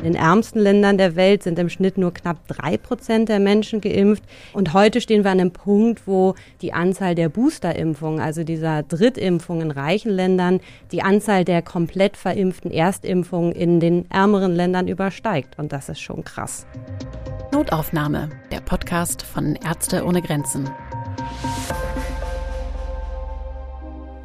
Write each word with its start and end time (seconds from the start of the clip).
In 0.00 0.14
den 0.14 0.14
ärmsten 0.14 0.60
Ländern 0.60 0.96
der 0.96 1.14
Welt 1.14 1.42
sind 1.42 1.58
im 1.58 1.68
Schnitt 1.68 1.98
nur 1.98 2.14
knapp 2.14 2.48
drei 2.48 2.78
Prozent 2.78 3.28
der 3.28 3.38
Menschen 3.38 3.82
geimpft. 3.82 4.22
Und 4.54 4.72
heute 4.72 5.02
stehen 5.02 5.24
wir 5.24 5.30
an 5.30 5.40
einem 5.40 5.50
Punkt, 5.50 6.06
wo 6.06 6.36
die 6.62 6.72
Anzahl 6.72 7.14
der 7.14 7.28
Boosterimpfungen, 7.28 8.18
also 8.18 8.42
dieser 8.42 8.82
Drittimpfung 8.82 9.60
in 9.60 9.70
reichen 9.70 10.10
Ländern, 10.10 10.60
die 10.90 11.02
Anzahl 11.02 11.44
der 11.44 11.60
komplett 11.60 12.16
verimpften 12.16 12.70
Erstimpfungen 12.70 13.52
in 13.52 13.78
den 13.78 14.10
ärmeren 14.10 14.56
Ländern 14.56 14.88
übersteigt. 14.88 15.58
Und 15.58 15.70
das 15.70 15.90
ist 15.90 16.00
schon 16.00 16.24
krass. 16.24 16.66
Notaufnahme, 17.52 18.30
der 18.50 18.62
Podcast 18.62 19.20
von 19.20 19.54
Ärzte 19.56 20.06
ohne 20.06 20.22
Grenzen. 20.22 20.70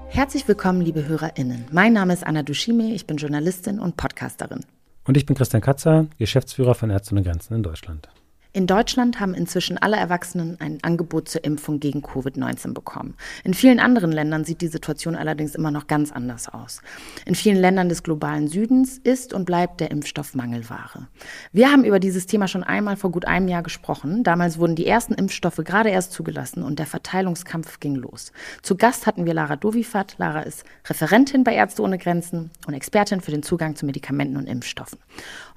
Herzlich 0.08 0.48
willkommen, 0.48 0.80
liebe 0.80 1.06
HörerInnen. 1.06 1.66
Mein 1.70 1.92
Name 1.92 2.14
ist 2.14 2.26
Anna 2.26 2.44
Dushime, 2.44 2.94
ich 2.94 3.06
bin 3.06 3.18
Journalistin 3.18 3.82
und 3.82 3.98
Podcasterin. 3.98 4.62
Und 5.06 5.18
ich 5.18 5.26
bin 5.26 5.36
Christian 5.36 5.62
Katzer, 5.62 6.08
Geschäftsführer 6.18 6.76
von 6.76 6.90
Ärzte 6.90 7.14
ohne 7.14 7.24
Grenzen 7.24 7.54
in 7.54 7.64
Deutschland. 7.64 8.10
In 8.56 8.68
Deutschland 8.68 9.20
haben 9.20 9.34
inzwischen 9.34 9.78
alle 9.78 9.98
Erwachsenen 9.98 10.58
ein 10.62 10.78
Angebot 10.82 11.28
zur 11.28 11.44
Impfung 11.44 11.82
gegen 11.82 12.00
Covid-19 12.00 12.74
bekommen. 12.74 13.16
In 13.44 13.54
vielen 13.54 13.82
anderen 13.82 14.14
Ländern 14.14 14.46
sieht 14.46 14.62
die 14.62 14.70
Situation 14.70 15.18
allerdings 15.18 15.56
immer 15.56 15.72
noch 15.72 15.88
ganz 15.88 16.14
anders 16.14 16.48
aus. 16.48 16.82
In 17.26 17.36
vielen 17.36 17.58
Ländern 17.58 17.90
des 17.90 18.02
globalen 18.02 18.48
Südens 18.48 18.98
ist 18.98 19.34
und 19.34 19.44
bleibt 19.44 19.82
der 19.82 19.92
Impfstoff 19.92 20.36
Mangelware. 20.36 21.10
Wir 21.52 21.70
haben 21.70 21.84
über 21.84 22.00
dieses 22.00 22.28
Thema 22.28 22.48
schon 22.48 22.64
einmal 22.64 22.96
vor 22.96 23.12
gut 23.12 23.26
einem 23.26 23.50
Jahr 23.50 23.62
gesprochen. 23.62 24.24
Damals 24.24 24.58
wurden 24.58 24.78
die 24.78 24.88
ersten 24.88 25.16
Impfstoffe 25.16 25.60
gerade 25.66 25.90
erst 25.90 26.14
zugelassen 26.14 26.64
und 26.64 26.80
der 26.80 26.86
Verteilungskampf 26.86 27.82
ging 27.82 27.96
los. 27.96 28.32
Zu 28.62 28.78
Gast 28.78 29.06
hatten 29.06 29.26
wir 29.26 29.34
Lara 29.34 29.58
Dovifat. 29.58 30.16
Lara 30.18 30.44
ist 30.44 30.64
Referentin 30.86 31.44
bei 31.44 31.56
Ärzte 31.56 31.82
ohne 31.82 31.98
Grenzen 31.98 32.52
und 32.68 32.74
Expertin 32.74 33.20
für 33.20 33.32
den 33.32 33.44
Zugang 33.44 33.76
zu 33.76 33.86
Medikamenten 33.86 34.38
und 34.38 34.48
Impfstoffen. 34.48 35.00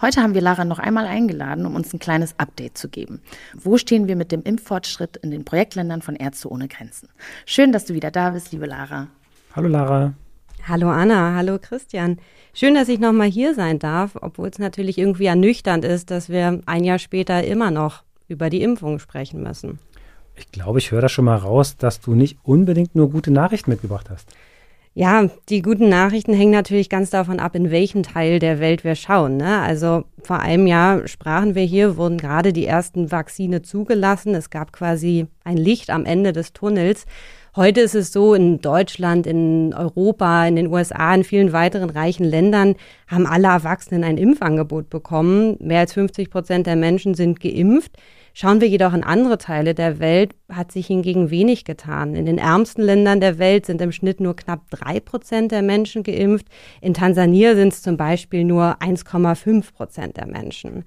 Heute 0.00 0.20
haben 0.20 0.34
wir 0.34 0.40
Lara 0.40 0.64
noch 0.64 0.80
einmal 0.80 1.06
eingeladen, 1.06 1.64
um 1.64 1.76
uns 1.76 1.94
ein 1.94 2.00
kleines 2.00 2.34
Update 2.40 2.76
zu 2.76 2.87
geben. 2.88 3.20
Wo 3.54 3.78
stehen 3.78 4.08
wir 4.08 4.16
mit 4.16 4.32
dem 4.32 4.42
Impffortschritt 4.42 5.16
in 5.18 5.30
den 5.30 5.44
Projektländern 5.44 6.02
von 6.02 6.16
Ärzte 6.16 6.50
ohne 6.50 6.68
Grenzen? 6.68 7.08
Schön, 7.46 7.72
dass 7.72 7.84
du 7.84 7.94
wieder 7.94 8.10
da 8.10 8.30
bist, 8.30 8.52
liebe 8.52 8.66
Lara. 8.66 9.08
Hallo 9.54 9.68
Lara. 9.68 10.14
Hallo 10.66 10.90
Anna, 10.90 11.34
hallo 11.34 11.58
Christian. 11.58 12.18
Schön, 12.52 12.74
dass 12.74 12.88
ich 12.88 12.98
nochmal 12.98 13.28
hier 13.28 13.54
sein 13.54 13.78
darf, 13.78 14.16
obwohl 14.20 14.48
es 14.48 14.58
natürlich 14.58 14.98
irgendwie 14.98 15.26
ernüchternd 15.26 15.84
ist, 15.84 16.10
dass 16.10 16.28
wir 16.28 16.60
ein 16.66 16.84
Jahr 16.84 16.98
später 16.98 17.42
immer 17.44 17.70
noch 17.70 18.02
über 18.26 18.50
die 18.50 18.62
Impfung 18.62 18.98
sprechen 18.98 19.42
müssen. 19.42 19.78
Ich 20.36 20.52
glaube, 20.52 20.78
ich 20.78 20.90
höre 20.90 21.00
da 21.00 21.08
schon 21.08 21.24
mal 21.24 21.36
raus, 21.36 21.76
dass 21.76 22.00
du 22.00 22.14
nicht 22.14 22.38
unbedingt 22.42 22.94
nur 22.94 23.10
gute 23.10 23.30
Nachrichten 23.30 23.70
mitgebracht 23.70 24.10
hast. 24.10 24.32
Ja, 24.98 25.30
die 25.48 25.62
guten 25.62 25.88
Nachrichten 25.88 26.34
hängen 26.34 26.50
natürlich 26.50 26.88
ganz 26.88 27.08
davon 27.10 27.38
ab, 27.38 27.54
in 27.54 27.70
welchen 27.70 28.02
Teil 28.02 28.40
der 28.40 28.58
Welt 28.58 28.82
wir 28.82 28.96
schauen. 28.96 29.36
Ne? 29.36 29.60
Also 29.60 30.02
vor 30.24 30.40
einem 30.40 30.66
Jahr 30.66 31.06
sprachen 31.06 31.54
wir 31.54 31.62
hier, 31.62 31.96
wurden 31.96 32.18
gerade 32.18 32.52
die 32.52 32.66
ersten 32.66 33.12
Vakzine 33.12 33.62
zugelassen. 33.62 34.34
Es 34.34 34.50
gab 34.50 34.72
quasi 34.72 35.28
ein 35.44 35.56
Licht 35.56 35.90
am 35.90 36.04
Ende 36.04 36.32
des 36.32 36.52
Tunnels. 36.52 37.06
Heute 37.54 37.80
ist 37.80 37.94
es 37.94 38.12
so, 38.12 38.34
in 38.34 38.60
Deutschland, 38.60 39.28
in 39.28 39.72
Europa, 39.72 40.44
in 40.48 40.56
den 40.56 40.66
USA, 40.66 41.14
in 41.14 41.22
vielen 41.22 41.52
weiteren 41.52 41.90
reichen 41.90 42.24
Ländern 42.24 42.74
haben 43.06 43.24
alle 43.28 43.46
Erwachsenen 43.46 44.02
ein 44.02 44.18
Impfangebot 44.18 44.90
bekommen. 44.90 45.58
Mehr 45.60 45.78
als 45.78 45.92
50 45.92 46.28
Prozent 46.28 46.66
der 46.66 46.74
Menschen 46.74 47.14
sind 47.14 47.38
geimpft. 47.38 47.92
Schauen 48.34 48.60
wir 48.60 48.68
jedoch 48.68 48.94
in 48.94 49.02
andere 49.02 49.38
Teile 49.38 49.74
der 49.74 49.98
Welt, 49.98 50.34
hat 50.50 50.70
sich 50.70 50.86
hingegen 50.86 51.30
wenig 51.30 51.64
getan. 51.64 52.14
In 52.14 52.26
den 52.26 52.38
ärmsten 52.38 52.82
Ländern 52.82 53.20
der 53.20 53.38
Welt 53.38 53.66
sind 53.66 53.80
im 53.80 53.92
Schnitt 53.92 54.20
nur 54.20 54.36
knapp 54.36 54.70
drei 54.70 55.00
Prozent 55.00 55.52
der 55.52 55.62
Menschen 55.62 56.02
geimpft. 56.02 56.46
In 56.80 56.94
Tansania 56.94 57.54
sind 57.54 57.72
es 57.72 57.82
zum 57.82 57.96
Beispiel 57.96 58.44
nur 58.44 58.76
1,5 58.80 59.72
Prozent 59.72 60.16
der 60.16 60.26
Menschen. 60.26 60.84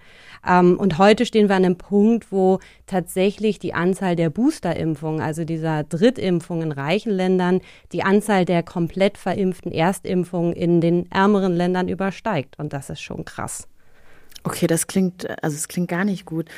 Ähm, 0.47 0.77
und 0.79 0.97
heute 0.97 1.25
stehen 1.25 1.49
wir 1.49 1.55
an 1.55 1.65
einem 1.65 1.77
Punkt, 1.77 2.31
wo 2.31 2.59
tatsächlich 2.87 3.59
die 3.59 3.73
Anzahl 3.73 4.15
der 4.15 4.29
Boosterimpfungen, 4.29 5.21
also 5.21 5.43
dieser 5.43 5.83
Drittimpfung 5.83 6.61
in 6.61 6.71
reichen 6.71 7.11
Ländern, 7.11 7.61
die 7.91 8.03
Anzahl 8.03 8.45
der 8.45 8.63
komplett 8.63 9.17
verimpften 9.17 9.71
Erstimpfungen 9.71 10.53
in 10.53 10.81
den 10.81 11.11
ärmeren 11.11 11.55
Ländern 11.55 11.87
übersteigt. 11.87 12.57
Und 12.57 12.73
das 12.73 12.89
ist 12.89 13.01
schon 13.01 13.25
krass. 13.25 13.67
Okay, 14.43 14.65
das 14.67 14.87
klingt, 14.87 15.27
also 15.43 15.55
es 15.55 15.67
klingt 15.67 15.89
gar 15.89 16.03
nicht 16.03 16.25
gut. 16.25 16.49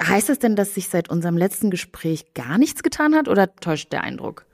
Heißt 0.00 0.28
das 0.28 0.38
denn, 0.38 0.56
dass 0.56 0.74
sich 0.74 0.88
seit 0.88 1.08
unserem 1.08 1.36
letzten 1.36 1.70
Gespräch 1.70 2.34
gar 2.34 2.58
nichts 2.58 2.82
getan 2.82 3.14
hat 3.14 3.28
oder 3.28 3.54
täuscht 3.56 3.92
der 3.92 4.02
Eindruck? 4.02 4.44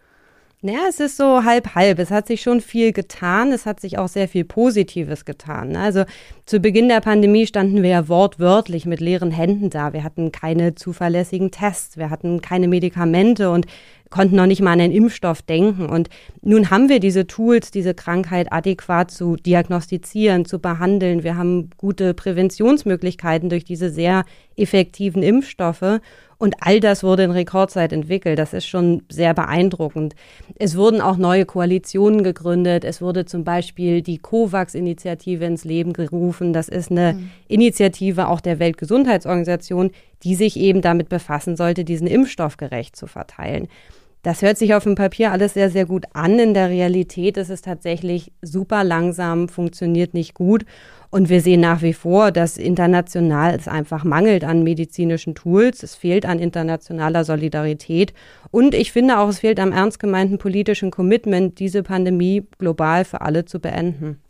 Naja, 0.64 0.82
es 0.88 1.00
ist 1.00 1.16
so 1.16 1.42
halb 1.42 1.74
halb. 1.74 1.98
Es 1.98 2.12
hat 2.12 2.28
sich 2.28 2.40
schon 2.40 2.60
viel 2.60 2.92
getan. 2.92 3.50
Es 3.50 3.66
hat 3.66 3.80
sich 3.80 3.98
auch 3.98 4.06
sehr 4.06 4.28
viel 4.28 4.44
Positives 4.44 5.24
getan. 5.24 5.74
Also 5.74 6.04
zu 6.52 6.60
Beginn 6.60 6.90
der 6.90 7.00
Pandemie 7.00 7.46
standen 7.46 7.82
wir 7.82 7.88
ja 7.88 8.08
wortwörtlich 8.08 8.84
mit 8.84 9.00
leeren 9.00 9.30
Händen 9.30 9.70
da. 9.70 9.94
Wir 9.94 10.04
hatten 10.04 10.32
keine 10.32 10.74
zuverlässigen 10.74 11.50
Tests. 11.50 11.96
Wir 11.96 12.10
hatten 12.10 12.42
keine 12.42 12.68
Medikamente 12.68 13.48
und 13.50 13.64
konnten 14.10 14.36
noch 14.36 14.44
nicht 14.46 14.60
mal 14.60 14.72
an 14.72 14.80
einen 14.80 14.92
Impfstoff 14.92 15.40
denken. 15.40 15.86
Und 15.86 16.10
nun 16.42 16.70
haben 16.70 16.90
wir 16.90 17.00
diese 17.00 17.26
Tools, 17.26 17.70
diese 17.70 17.94
Krankheit 17.94 18.52
adäquat 18.52 19.10
zu 19.10 19.36
diagnostizieren, 19.36 20.44
zu 20.44 20.58
behandeln. 20.58 21.24
Wir 21.24 21.38
haben 21.38 21.70
gute 21.78 22.12
Präventionsmöglichkeiten 22.12 23.48
durch 23.48 23.64
diese 23.64 23.88
sehr 23.88 24.24
effektiven 24.54 25.22
Impfstoffe. 25.22 26.00
Und 26.42 26.56
all 26.58 26.80
das 26.80 27.04
wurde 27.04 27.22
in 27.22 27.30
Rekordzeit 27.30 27.92
entwickelt. 27.92 28.36
Das 28.36 28.52
ist 28.52 28.66
schon 28.66 29.02
sehr 29.08 29.32
beeindruckend. 29.32 30.16
Es 30.58 30.76
wurden 30.76 31.00
auch 31.00 31.16
neue 31.16 31.46
Koalitionen 31.46 32.24
gegründet. 32.24 32.84
Es 32.84 33.00
wurde 33.00 33.26
zum 33.26 33.44
Beispiel 33.44 34.02
die 34.02 34.18
COVAX-Initiative 34.18 35.44
ins 35.44 35.62
Leben 35.64 35.92
gerufen. 35.92 36.41
Das 36.52 36.68
ist 36.68 36.90
eine 36.90 37.12
mhm. 37.12 37.30
Initiative 37.46 38.28
auch 38.28 38.40
der 38.40 38.58
Weltgesundheitsorganisation, 38.58 39.90
die 40.22 40.34
sich 40.34 40.58
eben 40.58 40.80
damit 40.80 41.08
befassen 41.10 41.56
sollte, 41.56 41.84
diesen 41.84 42.06
Impfstoff 42.06 42.56
gerecht 42.56 42.96
zu 42.96 43.06
verteilen. 43.06 43.68
Das 44.22 44.40
hört 44.40 44.56
sich 44.56 44.72
auf 44.74 44.84
dem 44.84 44.94
Papier 44.94 45.32
alles 45.32 45.54
sehr, 45.54 45.68
sehr 45.68 45.84
gut 45.84 46.04
an. 46.12 46.38
In 46.38 46.54
der 46.54 46.70
Realität 46.70 47.36
ist 47.36 47.50
es 47.50 47.60
tatsächlich 47.60 48.30
super 48.40 48.84
langsam, 48.84 49.48
funktioniert 49.48 50.14
nicht 50.14 50.34
gut. 50.34 50.64
Und 51.10 51.28
wir 51.28 51.40
sehen 51.40 51.60
nach 51.60 51.82
wie 51.82 51.92
vor, 51.92 52.30
dass 52.30 52.56
international 52.56 53.56
es 53.56 53.66
einfach 53.66 54.04
mangelt 54.04 54.44
an 54.44 54.62
medizinischen 54.62 55.34
Tools. 55.34 55.82
Es 55.82 55.96
fehlt 55.96 56.24
an 56.24 56.38
internationaler 56.38 57.24
Solidarität. 57.24 58.14
Und 58.52 58.74
ich 58.74 58.92
finde 58.92 59.18
auch, 59.18 59.28
es 59.28 59.40
fehlt 59.40 59.58
am 59.58 59.72
ernst 59.72 59.98
gemeinten 59.98 60.38
politischen 60.38 60.92
Commitment, 60.92 61.58
diese 61.58 61.82
Pandemie 61.82 62.46
global 62.58 63.04
für 63.04 63.22
alle 63.22 63.44
zu 63.44 63.58
beenden. 63.58 64.20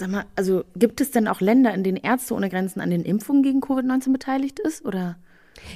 Sag 0.00 0.08
mal, 0.08 0.24
also 0.34 0.64
gibt 0.76 1.02
es 1.02 1.10
denn 1.10 1.28
auch 1.28 1.42
Länder, 1.42 1.74
in 1.74 1.84
denen 1.84 1.98
Ärzte 1.98 2.32
ohne 2.32 2.48
Grenzen 2.48 2.80
an 2.80 2.88
den 2.88 3.02
Impfungen 3.02 3.42
gegen 3.42 3.60
Covid-19 3.60 4.12
beteiligt 4.12 4.58
ist? 4.58 4.86
Oder? 4.86 5.16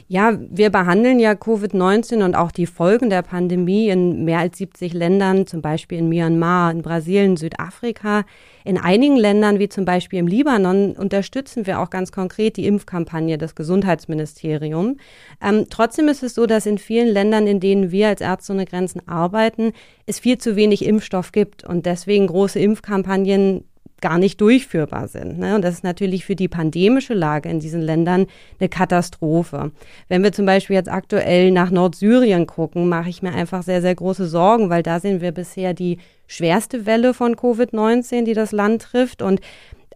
Ja, 0.09 0.39
wir 0.41 0.71
behandeln 0.71 1.19
ja 1.19 1.33
Covid-19 1.33 2.25
und 2.25 2.35
auch 2.35 2.51
die 2.51 2.65
Folgen 2.65 3.11
der 3.11 3.21
Pandemie 3.21 3.91
in 3.91 4.25
mehr 4.25 4.39
als 4.39 4.57
70 4.57 4.95
Ländern, 4.95 5.47
zum 5.47 5.61
Beispiel 5.61 5.99
in 5.99 6.09
Myanmar, 6.09 6.71
in 6.71 6.81
Brasilien, 6.81 7.37
Südafrika. 7.37 8.25
In 8.65 8.79
einigen 8.79 9.17
Ländern, 9.17 9.59
wie 9.59 9.69
zum 9.69 9.85
Beispiel 9.85 10.21
im 10.21 10.27
Libanon, 10.27 10.93
unterstützen 10.93 11.67
wir 11.67 11.81
auch 11.81 11.91
ganz 11.91 12.11
konkret 12.11 12.56
die 12.56 12.67
Impfkampagne 12.67 13.37
des 13.37 13.55
Gesundheitsministeriums. 13.55 14.97
Ähm, 15.43 15.67
trotzdem 15.69 16.09
ist 16.09 16.23
es 16.23 16.35
so, 16.35 16.47
dass 16.47 16.65
in 16.65 16.79
vielen 16.79 17.09
Ländern, 17.09 17.47
in 17.47 17.61
denen 17.61 17.91
wir 17.91 18.09
als 18.09 18.23
Ärzte 18.23 18.55
ohne 18.55 18.65
Grenzen 18.65 19.06
arbeiten, 19.06 19.73
es 20.06 20.19
viel 20.19 20.39
zu 20.39 20.56
wenig 20.56 20.87
Impfstoff 20.87 21.31
gibt 21.31 21.62
und 21.62 21.85
deswegen 21.85 22.27
große 22.27 22.59
Impfkampagnen 22.59 23.65
gar 24.05 24.19
nicht 24.19 24.39
durchführbar 24.39 25.09
sind. 25.09 25.39
Ne? 25.39 25.55
Und 25.55 25.63
das 25.63 25.77
ist 25.77 25.83
natürlich 25.83 26.27
für 26.27 26.37
die 26.37 26.47
pandemische 26.47 27.15
Lage 27.15 27.49
in 27.49 27.59
diesen 27.59 27.81
Ländern 27.81 28.27
eine 28.61 28.69
Katastrophe. 28.69 29.73
Wenn 30.09 30.23
wir 30.23 30.31
zum 30.31 30.45
Beispiel 30.45 30.77
jetzt 30.77 30.91
aktuell 30.91 31.51
nach 31.51 31.71
Nordsyrien 31.71 32.47
gucken, 32.47 32.91
mache 32.91 33.09
ich 33.09 33.23
mir 33.23 33.33
einfach 33.33 33.63
sehr, 33.63 33.81
sehr 33.81 33.95
große 33.95 34.27
Sorgen, 34.27 34.69
weil 34.69 34.83
da 34.83 35.01
sehen 35.01 35.23
wir 35.23 35.33
bisher 35.33 35.73
die 35.73 35.97
schwerste 36.27 36.85
Welle 36.85 37.15
von 37.15 37.35
Covid-19, 37.35 38.25
die 38.25 38.35
das 38.35 38.53
Land 38.53 38.83
trifft. 38.83 39.23
Und 39.23 39.41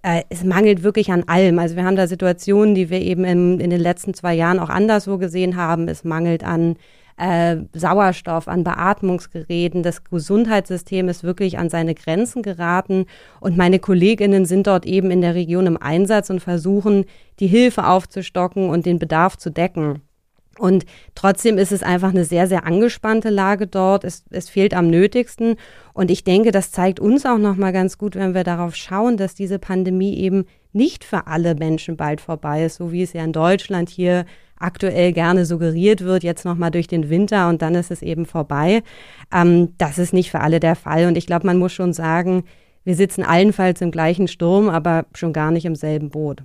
äh, 0.03 0.23
es 0.31 0.43
mangelt 0.43 0.83
wirklich 0.83 1.13
an 1.13 1.25
allem. 1.27 1.59
Also 1.59 1.77
wir 1.77 1.84
haben 1.84 1.97
da 1.97 2.07
Situationen, 2.07 2.75
die 2.75 2.89
wir 2.89 3.03
eben 3.03 3.25
in, 3.25 3.61
in 3.61 3.69
den 3.69 3.81
letzten 3.81 4.15
zwei 4.15 4.33
Jahren 4.33 4.59
auch 4.59 4.71
anderswo 4.71 5.19
gesehen 5.19 5.57
haben. 5.57 5.87
Es 5.87 6.03
mangelt 6.03 6.45
an 6.45 6.77
äh, 7.18 7.56
Sauerstoff, 7.72 8.48
an 8.48 8.65
Beatmungsgeräten. 8.65 9.82
Das 9.82 10.04
Gesundheitssystem 10.04 11.09
ist 11.09 11.24
wirklich 11.24 11.59
an 11.59 11.68
seine 11.68 11.94
Grenzen 11.94 12.42
geraten. 12.42 13.06
Und 13.41 13.56
meine 13.56 13.78
Kolleginnen 13.78 14.44
sind 14.44 14.66
dort 14.66 14.86
eben 14.86 15.10
in 15.10 15.20
der 15.20 15.34
Region 15.34 15.66
im 15.66 15.76
Einsatz 15.76 16.30
und 16.30 16.41
versuchen, 16.41 17.04
die 17.41 17.48
Hilfe 17.48 17.86
aufzustocken 17.86 18.70
und 18.70 18.86
den 18.86 18.98
Bedarf 18.98 19.36
zu 19.36 19.50
decken. 19.50 20.03
Und 20.59 20.84
trotzdem 21.15 21.56
ist 21.56 21.72
es 21.72 21.82
einfach 21.82 22.10
eine 22.10 22.24
sehr, 22.24 22.47
sehr 22.47 22.66
angespannte 22.66 23.30
Lage 23.30 23.66
dort. 23.66 24.04
Es, 24.04 24.24
es 24.30 24.48
fehlt 24.48 24.74
am 24.74 24.88
nötigsten. 24.88 25.56
Und 25.94 26.10
ich 26.10 26.24
denke, 26.24 26.50
das 26.50 26.72
zeigt 26.72 27.00
uns 27.00 27.24
auch 27.26 27.38
nochmal 27.38 27.72
ganz 27.72 27.97
gut, 27.97 28.16
wenn 28.16 28.34
wir 28.34 28.44
darauf 28.44 28.74
schauen, 28.74 29.16
dass 29.16 29.34
diese 29.34 29.59
Pandemie 29.59 30.16
eben 30.16 30.47
nicht 30.72 31.04
für 31.04 31.26
alle 31.26 31.54
Menschen 31.54 31.97
bald 31.97 32.20
vorbei 32.20 32.65
ist, 32.65 32.76
so 32.76 32.92
wie 32.92 33.03
es 33.03 33.12
ja 33.12 33.24
in 33.24 33.32
Deutschland 33.32 33.88
hier 33.88 34.26
aktuell 34.59 35.12
gerne 35.12 35.44
suggeriert 35.44 36.03
wird, 36.03 36.24
jetzt 36.24 36.44
nochmal 36.44 36.70
durch 36.70 36.86
den 36.86 37.10
Winter 37.10 37.48
und 37.48 37.62
dann 37.62 37.74
ist 37.74 37.91
es 37.91 38.03
eben 38.03 38.26
vorbei. 38.26 38.82
Ähm, 39.32 39.74
das 39.78 39.98
ist 39.98 40.12
nicht 40.12 40.30
für 40.30 40.41
alle 40.41 40.60
der 40.60 40.76
Fall. 40.76 41.06
Und 41.06 41.16
ich 41.16 41.26
glaube, 41.26 41.47
man 41.47 41.59
muss 41.59 41.72
schon 41.72 41.92
sagen, 41.92 42.44
wir 42.84 42.97
sitzen 42.97 43.22
allenfalls 43.22 43.80
im 43.80 43.91
gleichen 43.91 44.28
Sturm, 44.28 44.68
aber 44.68 45.06
schon 45.15 45.32
gar 45.32 45.50
nicht 45.50 45.65
im 45.65 45.74
selben 45.74 46.10
Boot. 46.10 46.42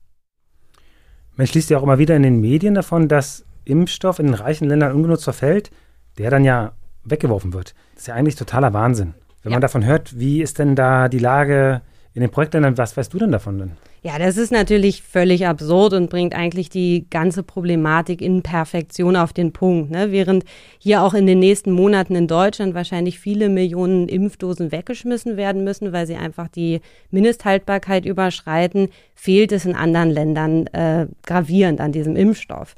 Man 1.36 1.46
schließt 1.48 1.70
ja 1.70 1.78
auch 1.78 1.84
immer 1.84 2.00
wieder 2.00 2.16
in 2.16 2.24
den 2.24 2.40
Medien 2.40 2.76
davon, 2.76 3.10
dass 3.10 3.44
Impfstoff 3.66 4.20
in 4.20 4.28
den 4.28 4.36
reichen 4.36 4.70
Ländern 4.70 4.94
ungenutzt 4.94 5.26
verfällt, 5.26 5.72
der 6.18 6.30
dann 6.30 6.46
ja 6.46 6.72
weggeworfen 7.04 7.52
wird. 7.54 7.76
Das 7.94 8.04
ist 8.04 8.08
ja 8.08 8.16
eigentlich 8.16 8.36
totaler 8.36 8.72
Wahnsinn. 8.74 9.16
Wenn 9.44 9.52
ja. 9.52 9.56
man 9.56 9.62
davon 9.62 9.84
hört, 9.86 10.18
wie 10.18 10.42
ist 10.42 10.60
denn 10.60 10.76
da 10.76 11.10
die 11.10 11.20
Lage 11.20 11.82
in 12.16 12.22
den 12.22 12.32
Projektländern, 12.32 12.78
was 12.78 12.96
weißt 12.96 13.14
du 13.14 13.20
denn 13.20 13.34
davon 13.34 13.60
denn? 13.60 13.72
Ja, 14.02 14.18
das 14.18 14.38
ist 14.38 14.52
natürlich 14.52 15.02
völlig 15.02 15.48
absurd 15.48 15.92
und 15.94 16.10
bringt 16.10 16.34
eigentlich 16.34 16.70
die 16.70 17.08
ganze 17.10 17.44
Problematik 17.44 18.22
in 18.22 18.42
Perfektion 18.42 19.18
auf 19.18 19.34
den 19.34 19.52
Punkt. 19.52 19.92
Ne? 19.92 20.14
Während 20.14 20.46
hier 20.80 21.04
auch 21.04 21.14
in 21.14 21.28
den 21.28 21.40
nächsten 21.40 21.74
Monaten 21.74 22.16
in 22.16 22.28
Deutschland 22.28 22.74
wahrscheinlich 22.74 23.20
viele 23.20 23.50
Millionen 23.50 24.08
Impfdosen 24.08 24.72
weggeschmissen 24.72 25.36
werden 25.36 25.66
müssen, 25.66 25.92
weil 25.92 26.08
sie 26.08 26.16
einfach 26.16 26.48
die 26.48 26.80
Mindesthaltbarkeit 27.12 28.06
überschreiten, 28.06 28.90
fehlt 29.14 29.52
es 29.52 29.66
in 29.66 29.76
anderen 29.76 30.10
Ländern 30.10 30.68
äh, 30.68 31.08
gravierend 31.26 31.82
an 31.82 31.92
diesem 31.92 32.16
Impfstoff. 32.16 32.76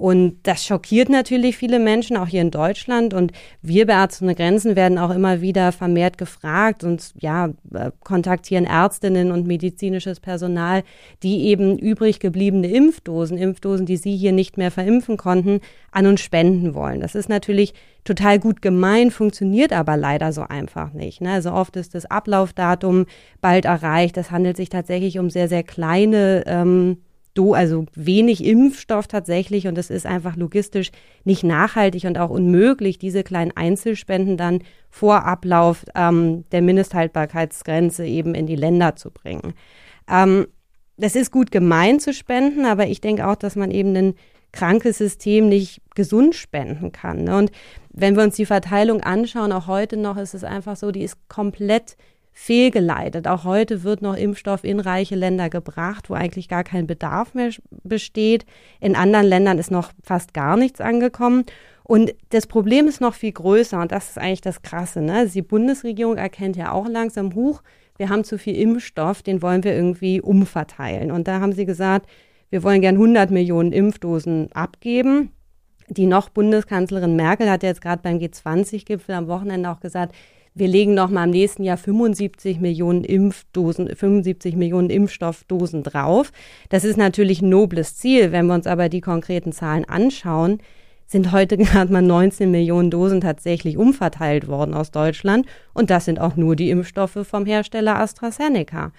Und 0.00 0.38
das 0.44 0.64
schockiert 0.64 1.10
natürlich 1.10 1.58
viele 1.58 1.78
Menschen, 1.78 2.16
auch 2.16 2.26
hier 2.26 2.40
in 2.40 2.50
Deutschland. 2.50 3.12
Und 3.12 3.32
wir 3.60 3.84
bei 3.86 3.92
Ärzte 3.92 4.24
ohne 4.24 4.34
Grenzen 4.34 4.74
werden 4.74 4.96
auch 4.96 5.10
immer 5.10 5.42
wieder 5.42 5.72
vermehrt 5.72 6.16
gefragt 6.16 6.84
und 6.84 7.12
ja, 7.20 7.50
äh, 7.74 7.90
kontaktieren 8.02 8.64
Ärztinnen 8.64 9.30
und 9.30 9.46
medizinisches 9.46 10.18
Personal, 10.18 10.84
die 11.22 11.44
eben 11.48 11.78
übrig 11.78 12.18
gebliebene 12.18 12.68
Impfdosen, 12.68 13.36
Impfdosen, 13.36 13.84
die 13.84 13.98
sie 13.98 14.16
hier 14.16 14.32
nicht 14.32 14.56
mehr 14.56 14.70
verimpfen 14.70 15.18
konnten, 15.18 15.60
an 15.92 16.06
uns 16.06 16.22
spenden 16.22 16.72
wollen. 16.72 17.00
Das 17.00 17.14
ist 17.14 17.28
natürlich 17.28 17.74
total 18.04 18.38
gut 18.38 18.62
gemeint, 18.62 19.12
funktioniert 19.12 19.74
aber 19.74 19.98
leider 19.98 20.32
so 20.32 20.40
einfach 20.40 20.94
nicht. 20.94 21.20
Ne? 21.20 21.32
Also 21.32 21.52
oft 21.52 21.76
ist 21.76 21.94
das 21.94 22.06
Ablaufdatum 22.06 23.04
bald 23.42 23.66
erreicht. 23.66 24.16
Das 24.16 24.30
handelt 24.30 24.56
sich 24.56 24.70
tatsächlich 24.70 25.18
um 25.18 25.28
sehr, 25.28 25.48
sehr 25.48 25.62
kleine 25.62 26.44
ähm, 26.46 26.96
do, 27.34 27.52
also 27.52 27.86
wenig 27.94 28.44
Impfstoff 28.44 29.06
tatsächlich 29.06 29.66
und 29.66 29.78
es 29.78 29.90
ist 29.90 30.06
einfach 30.06 30.36
logistisch 30.36 30.90
nicht 31.24 31.44
nachhaltig 31.44 32.04
und 32.04 32.18
auch 32.18 32.30
unmöglich, 32.30 32.98
diese 32.98 33.22
kleinen 33.22 33.52
Einzelspenden 33.56 34.36
dann 34.36 34.62
vor 34.88 35.24
Ablauf 35.24 35.84
ähm, 35.94 36.44
der 36.50 36.62
Mindesthaltbarkeitsgrenze 36.62 38.04
eben 38.04 38.34
in 38.34 38.46
die 38.46 38.56
Länder 38.56 38.96
zu 38.96 39.10
bringen. 39.10 39.54
Ähm, 40.08 40.46
das 40.96 41.16
ist 41.16 41.30
gut 41.30 41.50
gemeint 41.50 42.02
zu 42.02 42.12
spenden, 42.12 42.66
aber 42.66 42.86
ich 42.86 43.00
denke 43.00 43.26
auch, 43.26 43.36
dass 43.36 43.56
man 43.56 43.70
eben 43.70 43.96
ein 43.96 44.14
krankes 44.52 44.98
System 44.98 45.48
nicht 45.48 45.80
gesund 45.94 46.34
spenden 46.34 46.92
kann. 46.92 47.24
Ne? 47.24 47.36
Und 47.36 47.52
wenn 47.90 48.16
wir 48.16 48.22
uns 48.22 48.36
die 48.36 48.46
Verteilung 48.46 49.00
anschauen, 49.00 49.52
auch 49.52 49.66
heute 49.66 49.96
noch, 49.96 50.16
ist 50.16 50.34
es 50.34 50.44
einfach 50.44 50.76
so, 50.76 50.90
die 50.90 51.02
ist 51.02 51.16
komplett 51.28 51.96
fehlgeleitet. 52.40 53.28
Auch 53.28 53.44
heute 53.44 53.82
wird 53.84 54.00
noch 54.00 54.16
Impfstoff 54.16 54.64
in 54.64 54.80
reiche 54.80 55.14
Länder 55.14 55.50
gebracht, 55.50 56.08
wo 56.08 56.14
eigentlich 56.14 56.48
gar 56.48 56.64
kein 56.64 56.86
Bedarf 56.86 57.34
mehr 57.34 57.50
besteht. 57.84 58.46
In 58.80 58.96
anderen 58.96 59.26
Ländern 59.26 59.58
ist 59.58 59.70
noch 59.70 59.92
fast 60.02 60.32
gar 60.32 60.56
nichts 60.56 60.80
angekommen. 60.80 61.44
Und 61.84 62.14
das 62.30 62.46
Problem 62.46 62.88
ist 62.88 63.02
noch 63.02 63.12
viel 63.12 63.32
größer 63.32 63.78
und 63.78 63.92
das 63.92 64.08
ist 64.08 64.18
eigentlich 64.18 64.40
das 64.40 64.62
Krasse. 64.62 65.02
Ne? 65.02 65.28
Die 65.28 65.42
Bundesregierung 65.42 66.16
erkennt 66.16 66.56
ja 66.56 66.72
auch 66.72 66.88
langsam, 66.88 67.34
hoch, 67.34 67.62
wir 67.98 68.08
haben 68.08 68.24
zu 68.24 68.38
viel 68.38 68.56
Impfstoff, 68.56 69.20
den 69.20 69.42
wollen 69.42 69.62
wir 69.62 69.74
irgendwie 69.74 70.22
umverteilen. 70.22 71.10
Und 71.10 71.28
da 71.28 71.40
haben 71.40 71.52
sie 71.52 71.66
gesagt, 71.66 72.08
wir 72.48 72.62
wollen 72.62 72.80
gern 72.80 72.94
100 72.94 73.30
Millionen 73.30 73.72
Impfdosen 73.72 74.50
abgeben. 74.52 75.30
Die 75.88 76.06
noch 76.06 76.30
Bundeskanzlerin 76.30 77.16
Merkel 77.16 77.50
hat 77.50 77.62
jetzt 77.62 77.82
gerade 77.82 78.00
beim 78.00 78.16
G20-Gipfel 78.16 79.14
am 79.14 79.28
Wochenende 79.28 79.68
auch 79.68 79.80
gesagt, 79.80 80.14
wir 80.54 80.68
legen 80.68 80.94
noch 80.94 81.10
mal 81.10 81.24
im 81.24 81.30
nächsten 81.30 81.62
Jahr 81.62 81.76
75 81.76 82.60
Millionen 82.60 83.04
Impfdosen, 83.04 83.94
75 83.94 84.56
Millionen 84.56 84.90
Impfstoffdosen 84.90 85.82
drauf. 85.82 86.32
Das 86.68 86.84
ist 86.84 86.96
natürlich 86.96 87.40
ein 87.40 87.48
nobles 87.48 87.96
Ziel. 87.96 88.32
Wenn 88.32 88.46
wir 88.46 88.54
uns 88.54 88.66
aber 88.66 88.88
die 88.88 89.00
konkreten 89.00 89.52
Zahlen 89.52 89.84
anschauen, 89.84 90.58
sind 91.06 91.32
heute 91.32 91.56
gerade 91.58 91.92
mal 91.92 92.02
19 92.02 92.50
Millionen 92.50 92.90
Dosen 92.90 93.20
tatsächlich 93.20 93.76
umverteilt 93.76 94.48
worden 94.48 94.74
aus 94.74 94.90
Deutschland. 94.90 95.46
Und 95.72 95.90
das 95.90 96.04
sind 96.04 96.20
auch 96.20 96.36
nur 96.36 96.56
die 96.56 96.70
Impfstoffe 96.70 97.18
vom 97.22 97.46
Hersteller 97.46 97.98
AstraZeneca. 97.98 98.92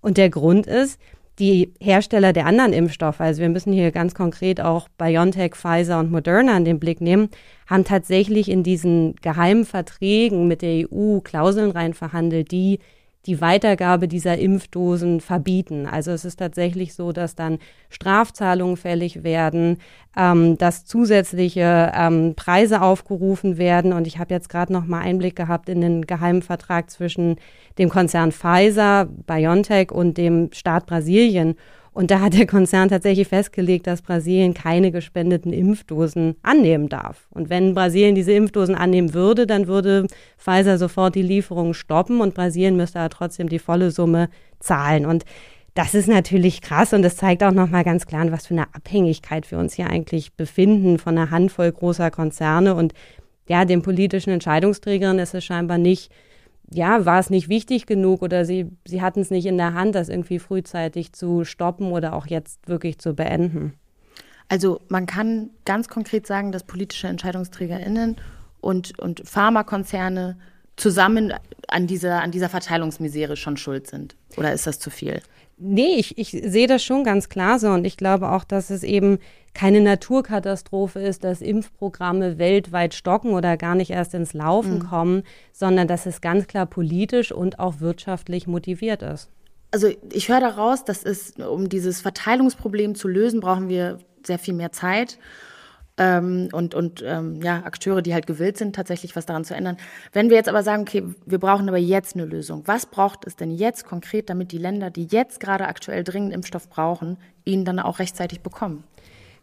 Und 0.00 0.18
der 0.18 0.30
Grund 0.30 0.66
ist, 0.66 1.00
die 1.38 1.72
Hersteller 1.80 2.32
der 2.32 2.46
anderen 2.46 2.72
Impfstoffe, 2.72 3.20
also 3.20 3.42
wir 3.42 3.48
müssen 3.48 3.72
hier 3.72 3.90
ganz 3.90 4.14
konkret 4.14 4.60
auch 4.60 4.88
BioNTech, 4.96 5.54
Pfizer 5.54 6.00
und 6.00 6.10
Moderna 6.10 6.56
in 6.56 6.64
den 6.64 6.80
Blick 6.80 7.00
nehmen, 7.00 7.28
haben 7.66 7.84
tatsächlich 7.84 8.50
in 8.50 8.62
diesen 8.62 9.16
geheimen 9.16 9.64
Verträgen 9.64 10.48
mit 10.48 10.62
der 10.62 10.86
EU 10.90 11.20
Klauseln 11.20 11.70
rein 11.70 11.94
verhandelt, 11.94 12.50
die 12.52 12.78
die 13.26 13.40
Weitergabe 13.40 14.08
dieser 14.08 14.38
Impfdosen 14.38 15.20
verbieten. 15.20 15.86
Also 15.86 16.12
es 16.12 16.24
ist 16.24 16.38
tatsächlich 16.38 16.94
so, 16.94 17.12
dass 17.12 17.34
dann 17.34 17.58
Strafzahlungen 17.90 18.76
fällig 18.76 19.24
werden, 19.24 19.78
ähm, 20.16 20.56
dass 20.58 20.84
zusätzliche 20.84 21.92
ähm, 21.94 22.34
Preise 22.36 22.82
aufgerufen 22.82 23.58
werden. 23.58 23.92
Und 23.92 24.06
ich 24.06 24.18
habe 24.18 24.32
jetzt 24.32 24.48
gerade 24.48 24.72
noch 24.72 24.86
mal 24.86 25.00
Einblick 25.00 25.36
gehabt 25.36 25.68
in 25.68 25.80
den 25.80 26.06
geheimen 26.06 26.42
Vertrag 26.42 26.90
zwischen 26.90 27.36
dem 27.78 27.88
Konzern 27.88 28.32
Pfizer, 28.32 29.08
BioNTech 29.26 29.90
und 29.90 30.16
dem 30.16 30.50
Staat 30.52 30.86
Brasilien. 30.86 31.56
Und 31.96 32.10
da 32.10 32.20
hat 32.20 32.34
der 32.34 32.46
Konzern 32.46 32.90
tatsächlich 32.90 33.26
festgelegt, 33.26 33.86
dass 33.86 34.02
Brasilien 34.02 34.52
keine 34.52 34.92
gespendeten 34.92 35.50
Impfdosen 35.50 36.36
annehmen 36.42 36.90
darf. 36.90 37.26
Und 37.30 37.48
wenn 37.48 37.72
Brasilien 37.72 38.14
diese 38.14 38.32
Impfdosen 38.32 38.74
annehmen 38.74 39.14
würde, 39.14 39.46
dann 39.46 39.66
würde 39.66 40.06
Pfizer 40.36 40.76
sofort 40.76 41.14
die 41.14 41.22
Lieferungen 41.22 41.72
stoppen 41.72 42.20
und 42.20 42.34
Brasilien 42.34 42.76
müsste 42.76 43.00
aber 43.00 43.08
trotzdem 43.08 43.48
die 43.48 43.58
volle 43.58 43.90
Summe 43.90 44.28
zahlen. 44.60 45.06
Und 45.06 45.24
das 45.72 45.94
ist 45.94 46.06
natürlich 46.06 46.60
krass 46.60 46.92
und 46.92 47.00
das 47.00 47.16
zeigt 47.16 47.42
auch 47.42 47.52
nochmal 47.52 47.82
ganz 47.82 48.04
klar, 48.04 48.30
was 48.30 48.46
für 48.46 48.52
eine 48.52 48.74
Abhängigkeit 48.74 49.50
wir 49.50 49.56
uns 49.56 49.72
hier 49.72 49.88
eigentlich 49.88 50.34
befinden 50.34 50.98
von 50.98 51.16
einer 51.16 51.30
Handvoll 51.30 51.72
großer 51.72 52.10
Konzerne. 52.10 52.74
Und 52.74 52.92
ja, 53.48 53.64
den 53.64 53.80
politischen 53.80 54.34
Entscheidungsträgern 54.34 55.18
ist 55.18 55.32
es 55.32 55.46
scheinbar 55.46 55.78
nicht 55.78 56.12
ja, 56.70 57.04
war 57.06 57.18
es 57.18 57.30
nicht 57.30 57.48
wichtig 57.48 57.86
genug 57.86 58.22
oder 58.22 58.44
sie, 58.44 58.70
sie 58.84 59.02
hatten 59.02 59.20
es 59.20 59.30
nicht 59.30 59.46
in 59.46 59.56
der 59.56 59.74
Hand, 59.74 59.94
das 59.94 60.08
irgendwie 60.08 60.38
frühzeitig 60.38 61.12
zu 61.12 61.44
stoppen 61.44 61.92
oder 61.92 62.14
auch 62.14 62.26
jetzt 62.26 62.68
wirklich 62.68 62.98
zu 62.98 63.14
beenden? 63.14 63.74
Also 64.48 64.80
man 64.88 65.06
kann 65.06 65.50
ganz 65.64 65.88
konkret 65.88 66.26
sagen, 66.26 66.52
dass 66.52 66.64
politische 66.64 67.08
EntscheidungsträgerInnen 67.08 68.16
und, 68.60 68.98
und 68.98 69.22
Pharmakonzerne 69.28 70.38
zusammen 70.76 71.32
an 71.68 71.86
dieser, 71.86 72.22
an 72.22 72.30
dieser 72.30 72.48
Verteilungsmisere 72.48 73.36
schon 73.36 73.56
schuld 73.56 73.86
sind. 73.86 74.14
Oder 74.36 74.52
ist 74.52 74.66
das 74.66 74.78
zu 74.78 74.90
viel? 74.90 75.20
Nee, 75.58 75.96
ich, 75.96 76.18
ich 76.18 76.30
sehe 76.30 76.66
das 76.66 76.84
schon 76.84 77.02
ganz 77.02 77.30
klar 77.30 77.58
so 77.58 77.68
und 77.68 77.86
ich 77.86 77.96
glaube 77.96 78.30
auch, 78.30 78.44
dass 78.44 78.68
es 78.68 78.82
eben 78.82 79.18
keine 79.54 79.80
Naturkatastrophe 79.80 81.00
ist, 81.00 81.24
dass 81.24 81.40
Impfprogramme 81.40 82.36
weltweit 82.36 82.92
stocken 82.92 83.32
oder 83.32 83.56
gar 83.56 83.74
nicht 83.74 83.90
erst 83.90 84.12
ins 84.12 84.34
Laufen 84.34 84.80
mhm. 84.80 84.88
kommen, 84.90 85.22
sondern 85.52 85.88
dass 85.88 86.04
es 86.04 86.20
ganz 86.20 86.46
klar 86.46 86.66
politisch 86.66 87.32
und 87.32 87.58
auch 87.58 87.80
wirtschaftlich 87.80 88.46
motiviert 88.46 89.02
ist. 89.02 89.30
Also 89.70 89.88
ich 90.12 90.28
höre 90.28 90.40
daraus, 90.40 90.84
dass 90.84 91.02
es, 91.04 91.32
um 91.32 91.70
dieses 91.70 92.02
Verteilungsproblem 92.02 92.94
zu 92.94 93.08
lösen, 93.08 93.40
brauchen 93.40 93.70
wir 93.70 93.98
sehr 94.26 94.38
viel 94.38 94.54
mehr 94.54 94.72
Zeit 94.72 95.18
ähm, 95.98 96.48
und, 96.52 96.74
und 96.74 97.02
ähm, 97.06 97.40
ja, 97.42 97.62
Akteure, 97.64 98.02
die 98.02 98.12
halt 98.12 98.26
gewillt 98.26 98.58
sind, 98.58 98.76
tatsächlich 98.76 99.16
was 99.16 99.26
daran 99.26 99.44
zu 99.44 99.54
ändern. 99.54 99.76
Wenn 100.12 100.28
wir 100.28 100.36
jetzt 100.36 100.48
aber 100.48 100.62
sagen, 100.62 100.82
okay, 100.82 101.04
wir 101.24 101.38
brauchen 101.38 101.68
aber 101.68 101.78
jetzt 101.78 102.14
eine 102.14 102.24
Lösung, 102.24 102.62
was 102.66 102.86
braucht 102.86 103.26
es 103.26 103.36
denn 103.36 103.50
jetzt 103.50 103.86
konkret, 103.86 104.28
damit 104.28 104.52
die 104.52 104.58
Länder, 104.58 104.90
die 104.90 105.06
jetzt 105.10 105.40
gerade 105.40 105.66
aktuell 105.66 106.04
dringend 106.04 106.34
Impfstoff 106.34 106.68
brauchen, 106.68 107.16
ihn 107.44 107.64
dann 107.64 107.78
auch 107.78 107.98
rechtzeitig 107.98 108.40
bekommen? 108.40 108.84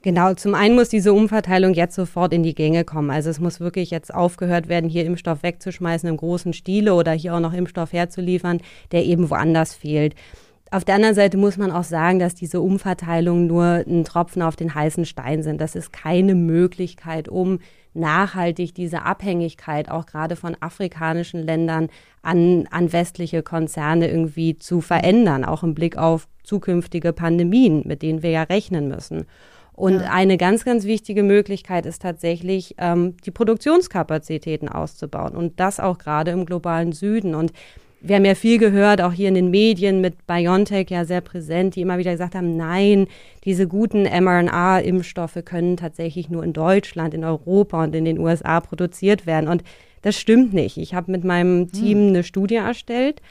Genau, 0.03 0.33
zum 0.33 0.53
einen 0.53 0.75
muss 0.75 0.89
diese 0.89 1.13
Umverteilung 1.13 1.73
jetzt 1.73 1.95
sofort 1.95 2.33
in 2.33 2.43
die 2.43 2.53
Gänge 2.53 2.83
kommen. 2.83 3.09
Also 3.09 3.29
es 3.29 3.39
muss 3.39 3.61
wirklich 3.61 3.89
jetzt 3.89 4.13
aufgehört 4.13 4.67
werden, 4.67 4.89
hier 4.89 5.05
Impfstoff 5.05 5.43
wegzuschmeißen 5.43 6.09
im 6.09 6.17
großen 6.17 6.51
Stile 6.51 6.93
oder 6.93 7.13
hier 7.13 7.33
auch 7.33 7.39
noch 7.39 7.53
Impfstoff 7.53 7.93
herzuliefern, 7.93 8.59
der 8.91 9.05
eben 9.05 9.29
woanders 9.29 9.73
fehlt. 9.73 10.13
Auf 10.73 10.83
der 10.83 10.95
anderen 10.95 11.13
Seite 11.13 11.37
muss 11.37 11.57
man 11.57 11.69
auch 11.69 11.83
sagen, 11.83 12.17
dass 12.17 12.33
diese 12.33 12.59
Umverteilungen 12.59 13.45
nur 13.45 13.63
ein 13.63 14.05
Tropfen 14.05 14.41
auf 14.41 14.55
den 14.55 14.73
heißen 14.73 15.05
Stein 15.05 15.43
sind. 15.43 15.61
Das 15.61 15.75
ist 15.75 15.93
keine 15.93 16.33
Möglichkeit, 16.33 17.29
um 17.29 17.59
nachhaltig 17.93 18.73
diese 18.73 19.03
Abhängigkeit 19.03 19.91
auch 19.91 20.07
gerade 20.07 20.35
von 20.35 20.57
afrikanischen 20.61 21.43
Ländern 21.43 21.89
an, 22.23 22.65
an 22.71 22.91
westliche 22.91 23.43
Konzerne 23.43 24.09
irgendwie 24.09 24.57
zu 24.57 24.81
verändern, 24.81 25.45
auch 25.45 25.61
im 25.61 25.75
Blick 25.75 25.95
auf 25.95 26.27
zukünftige 26.43 27.13
Pandemien, 27.13 27.83
mit 27.85 28.01
denen 28.01 28.23
wir 28.23 28.31
ja 28.31 28.41
rechnen 28.41 28.87
müssen. 28.87 29.27
Und 29.73 30.01
ja. 30.01 30.11
eine 30.11 30.37
ganz, 30.37 30.65
ganz 30.65 30.85
wichtige 30.85 31.21
Möglichkeit 31.21 31.85
ist 31.85 32.01
tatsächlich, 32.01 32.73
ähm, 32.79 33.15
die 33.25 33.31
Produktionskapazitäten 33.31 34.69
auszubauen 34.69 35.35
und 35.35 35.59
das 35.59 35.79
auch 35.79 35.99
gerade 35.99 36.31
im 36.31 36.47
globalen 36.47 36.93
Süden. 36.93 37.35
Und 37.35 37.53
wir 38.05 38.17
haben 38.17 38.25
ja 38.25 38.35
viel 38.35 38.57
gehört, 38.57 39.01
auch 39.01 39.13
hier 39.13 39.29
in 39.29 39.33
den 39.33 39.49
Medien 39.49 40.01
mit 40.01 40.27
BioNTech 40.27 40.89
ja 40.89 41.05
sehr 41.05 41.21
präsent, 41.21 41.75
die 41.75 41.81
immer 41.81 41.97
wieder 41.97 42.11
gesagt 42.11 42.35
haben, 42.35 42.57
nein, 42.57 43.07
diese 43.45 43.65
guten 43.65 44.03
mRNA-Impfstoffe 44.03 45.39
können 45.45 45.77
tatsächlich 45.77 46.29
nur 46.29 46.43
in 46.43 46.51
Deutschland, 46.51 47.13
in 47.13 47.23
Europa 47.23 47.81
und 47.81 47.95
in 47.95 48.03
den 48.03 48.19
USA 48.19 48.59
produziert 48.59 49.25
werden. 49.25 49.47
Und 49.47 49.63
das 50.01 50.19
stimmt 50.19 50.53
nicht. 50.53 50.77
Ich 50.77 50.93
habe 50.93 51.11
mit 51.11 51.23
meinem 51.23 51.71
Team 51.71 51.99
hm. 51.99 52.07
eine 52.09 52.23
Studie 52.23 52.55
erstellt 52.55 53.21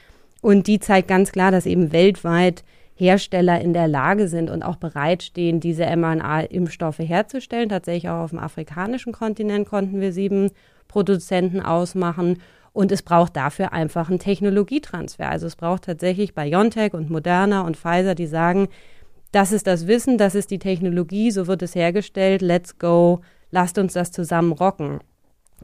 und 0.41 0.65
die 0.65 0.79
zeigt 0.79 1.07
ganz 1.07 1.31
klar, 1.31 1.51
dass 1.51 1.67
eben 1.67 1.93
weltweit 1.93 2.63
Hersteller 2.95 3.61
in 3.61 3.73
der 3.73 3.87
Lage 3.87 4.27
sind 4.27 4.49
und 4.49 4.63
auch 4.63 4.77
bereitstehen, 4.77 5.59
diese 5.59 5.85
mRNA-Impfstoffe 5.85 6.99
herzustellen. 6.99 7.69
Tatsächlich 7.69 8.09
auch 8.09 8.23
auf 8.23 8.29
dem 8.31 8.39
afrikanischen 8.39 9.13
Kontinent 9.13 9.67
konnten 9.67 10.01
wir 10.01 10.11
sieben 10.11 10.49
Produzenten 10.87 11.59
ausmachen. 11.59 12.39
Und 12.73 12.91
es 12.91 13.03
braucht 13.03 13.35
dafür 13.35 13.71
einfach 13.71 14.09
einen 14.09 14.19
Technologietransfer. 14.19 15.29
Also 15.29 15.45
es 15.45 15.55
braucht 15.55 15.83
tatsächlich 15.83 16.33
BioNTech 16.33 16.93
und 16.93 17.09
Moderna 17.09 17.61
und 17.61 17.77
Pfizer, 17.77 18.15
die 18.15 18.25
sagen, 18.25 18.67
das 19.31 19.51
ist 19.51 19.67
das 19.67 19.87
Wissen, 19.87 20.17
das 20.17 20.35
ist 20.35 20.51
die 20.51 20.59
Technologie, 20.59 21.31
so 21.31 21.47
wird 21.47 21.61
es 21.61 21.75
hergestellt, 21.75 22.41
let's 22.41 22.77
go, 22.77 23.21
lasst 23.51 23.77
uns 23.77 23.93
das 23.93 24.11
zusammen 24.11 24.51
rocken. 24.51 24.99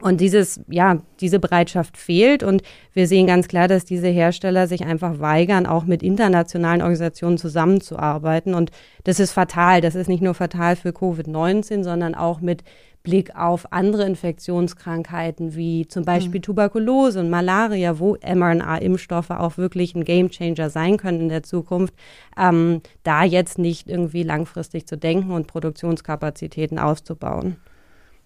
Und 0.00 0.20
dieses, 0.20 0.60
ja, 0.68 0.98
diese 1.20 1.38
Bereitschaft 1.38 1.96
fehlt 1.96 2.42
und 2.42 2.62
wir 2.94 3.06
sehen 3.06 3.26
ganz 3.26 3.48
klar, 3.48 3.68
dass 3.68 3.84
diese 3.84 4.08
Hersteller 4.08 4.66
sich 4.66 4.84
einfach 4.84 5.18
weigern, 5.20 5.66
auch 5.66 5.84
mit 5.84 6.02
internationalen 6.02 6.80
Organisationen 6.80 7.38
zusammenzuarbeiten. 7.38 8.54
Und 8.54 8.70
das 9.04 9.20
ist 9.20 9.32
fatal. 9.32 9.80
Das 9.80 9.94
ist 9.94 10.08
nicht 10.08 10.22
nur 10.22 10.34
fatal 10.34 10.76
für 10.76 10.90
Covid-19, 10.90 11.84
sondern 11.84 12.14
auch 12.14 12.40
mit 12.40 12.64
Blick 13.02 13.34
auf 13.34 13.72
andere 13.72 14.04
Infektionskrankheiten 14.04 15.54
wie 15.54 15.88
zum 15.88 16.04
Beispiel 16.04 16.40
mhm. 16.40 16.42
Tuberkulose 16.42 17.20
und 17.20 17.30
Malaria, 17.30 17.98
wo 17.98 18.16
mRNA-Impfstoffe 18.16 19.30
auch 19.30 19.56
wirklich 19.56 19.94
ein 19.94 20.04
Gamechanger 20.04 20.68
sein 20.68 20.96
können 20.98 21.20
in 21.20 21.28
der 21.30 21.42
Zukunft, 21.42 21.94
ähm, 22.38 22.82
da 23.02 23.24
jetzt 23.24 23.58
nicht 23.58 23.88
irgendwie 23.88 24.22
langfristig 24.22 24.86
zu 24.86 24.98
denken 24.98 25.30
und 25.30 25.46
Produktionskapazitäten 25.46 26.78
auszubauen. 26.78 27.56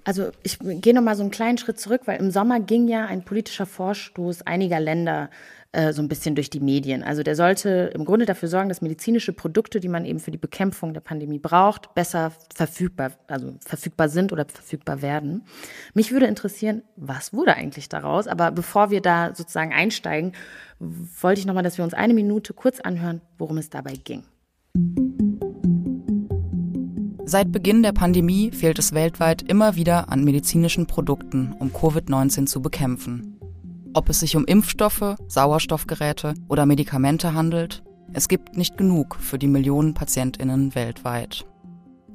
Also 0.04 0.31
ich 0.43 0.59
gehe 0.61 0.93
noch 0.93 1.02
mal 1.02 1.16
so 1.16 1.23
einen 1.23 1.31
kleinen 1.31 1.57
Schritt 1.57 1.81
zurück, 1.81 2.02
weil 2.04 2.21
im 2.21 2.31
Sommer 2.31 2.61
ging 2.61 2.88
ja 2.88 3.07
ein 3.07 3.25
politischer 3.25 3.66
Vorstoß 3.66 4.43
einiger 4.43 4.78
Länder 4.78 5.31
äh, 5.75 5.93
so 5.93 6.02
ein 6.02 6.09
bisschen 6.09 6.35
durch 6.35 6.50
die 6.50 6.61
Medien. 6.61 7.02
Also 7.02 7.23
der 7.23 7.35
sollte 7.35 7.90
im 7.95 8.04
Grunde 8.04 8.26
dafür 8.26 8.49
sorgen, 8.49 8.69
dass 8.69 8.81
medizinische 8.81 9.33
Produkte, 9.33 9.81
die 9.81 9.88
man 9.88 10.04
eben 10.04 10.21
für 10.21 10.31
die 10.31 10.38
Bekämpfung 10.38 10.95
der 10.95 11.00
Pandemie 11.00 11.38
braucht, 11.38 11.95
besser 11.95 12.33
verfügbar, 12.54 13.12
also 13.26 13.54
verfügbar 13.61 14.09
sind 14.09 14.33
oder 14.33 14.47
verfügbar 14.47 15.02
werden. 15.02 15.43
Mich 15.93 16.12
würde 16.12 16.26
interessieren, 16.26 16.83
was 16.97 17.33
wurde 17.33 17.54
eigentlich 17.54 17.88
daraus? 17.88 18.28
Aber 18.28 18.52
bevor 18.52 18.90
wir 18.90 19.00
da 19.00 19.35
sozusagen 19.35 19.73
einsteigen, 19.73 20.33
wollte 20.78 21.40
ich 21.40 21.47
noch 21.47 21.54
mal, 21.54 21.62
dass 21.62 21.76
wir 21.76 21.85
uns 21.85 21.95
eine 21.95 22.14
Minute 22.14 22.54
kurz 22.54 22.81
anhören, 22.81 23.21
worum 23.38 23.59
es 23.59 23.71
dabei 23.71 23.95
ging. 23.95 24.23
Seit 27.26 27.50
Beginn 27.52 27.83
der 27.83 27.93
Pandemie 27.93 28.50
fehlt 28.50 28.78
es 28.78 28.93
weltweit 28.93 29.43
immer 29.43 29.76
wieder 29.76 30.11
an 30.11 30.25
medizinischen 30.25 30.87
Produkten, 30.87 31.54
um 31.59 31.71
Covid-19 31.71 32.47
zu 32.47 32.61
bekämpfen. 32.61 33.34
Ob 33.97 34.09
es 34.09 34.19
sich 34.19 34.35
um 34.35 34.45
Impfstoffe, 34.45 35.15
Sauerstoffgeräte 35.29 36.35
oder 36.49 36.67
Medikamente 36.67 37.33
handelt, 37.33 37.85
es 38.13 38.27
gibt 38.27 38.57
nicht 38.57 38.77
genug 38.77 39.15
für 39.21 39.39
die 39.39 39.47
Millionen 39.47 39.95
Patientinnen 39.95 40.75
weltweit. 40.75 41.47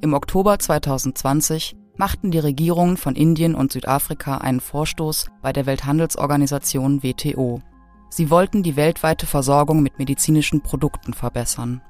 Im 0.02 0.12
Oktober 0.12 0.58
2020 0.58 1.76
machten 1.96 2.30
die 2.30 2.38
Regierungen 2.38 2.98
von 2.98 3.16
Indien 3.16 3.54
und 3.54 3.72
Südafrika 3.72 4.38
einen 4.38 4.60
Vorstoß 4.60 5.28
bei 5.40 5.54
der 5.54 5.64
Welthandelsorganisation 5.64 7.02
WTO. 7.02 7.62
Sie 8.10 8.28
wollten 8.28 8.62
die 8.62 8.76
weltweite 8.76 9.24
Versorgung 9.24 9.82
mit 9.82 9.98
medizinischen 9.98 10.60
Produkten 10.60 11.14
verbessern. 11.14 11.80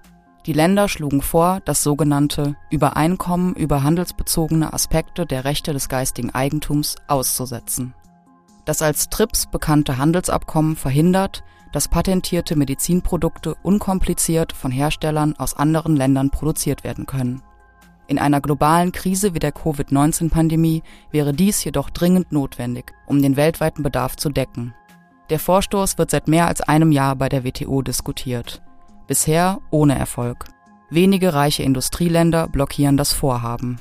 Die 0.47 0.53
Länder 0.53 0.89
schlugen 0.89 1.21
vor, 1.21 1.61
das 1.65 1.83
sogenannte 1.83 2.55
Übereinkommen 2.71 3.55
über 3.55 3.83
handelsbezogene 3.83 4.73
Aspekte 4.73 5.27
der 5.27 5.45
Rechte 5.45 5.73
des 5.73 5.89
geistigen 5.89 6.31
Eigentums 6.31 6.95
auszusetzen. 7.09 7.95
Das 8.71 8.83
als 8.83 9.09
TRIPS 9.09 9.47
bekannte 9.47 9.99
Handelsabkommen 9.99 10.77
verhindert, 10.77 11.43
dass 11.73 11.89
patentierte 11.89 12.55
Medizinprodukte 12.55 13.57
unkompliziert 13.65 14.53
von 14.53 14.71
Herstellern 14.71 15.35
aus 15.37 15.55
anderen 15.55 15.97
Ländern 15.97 16.31
produziert 16.31 16.85
werden 16.85 17.05
können. 17.05 17.43
In 18.07 18.21
einer 18.21 18.41
globalen 18.41 18.93
Krise 18.93 19.35
wie 19.35 19.41
der 19.41 19.51
Covid-19-Pandemie 19.51 20.85
wäre 21.11 21.33
dies 21.33 21.65
jedoch 21.65 21.91
dringend 21.91 22.31
notwendig, 22.31 22.93
um 23.07 23.21
den 23.21 23.35
weltweiten 23.35 23.83
Bedarf 23.83 24.15
zu 24.15 24.31
decken. 24.31 24.73
Der 25.31 25.41
Vorstoß 25.41 25.99
wird 25.99 26.13
seit 26.13 26.29
mehr 26.29 26.47
als 26.47 26.61
einem 26.61 26.93
Jahr 26.93 27.17
bei 27.17 27.29
der 27.29 27.43
WTO 27.43 27.83
diskutiert 27.83 28.63
bisher 29.09 29.59
ohne 29.73 29.99
Erfolg. 29.99 30.45
Wenige 30.91 31.35
reiche 31.35 31.65
Industrieländer 31.65 32.47
blockieren 32.47 32.97
das 32.97 33.13
Vorhaben. 33.13 33.81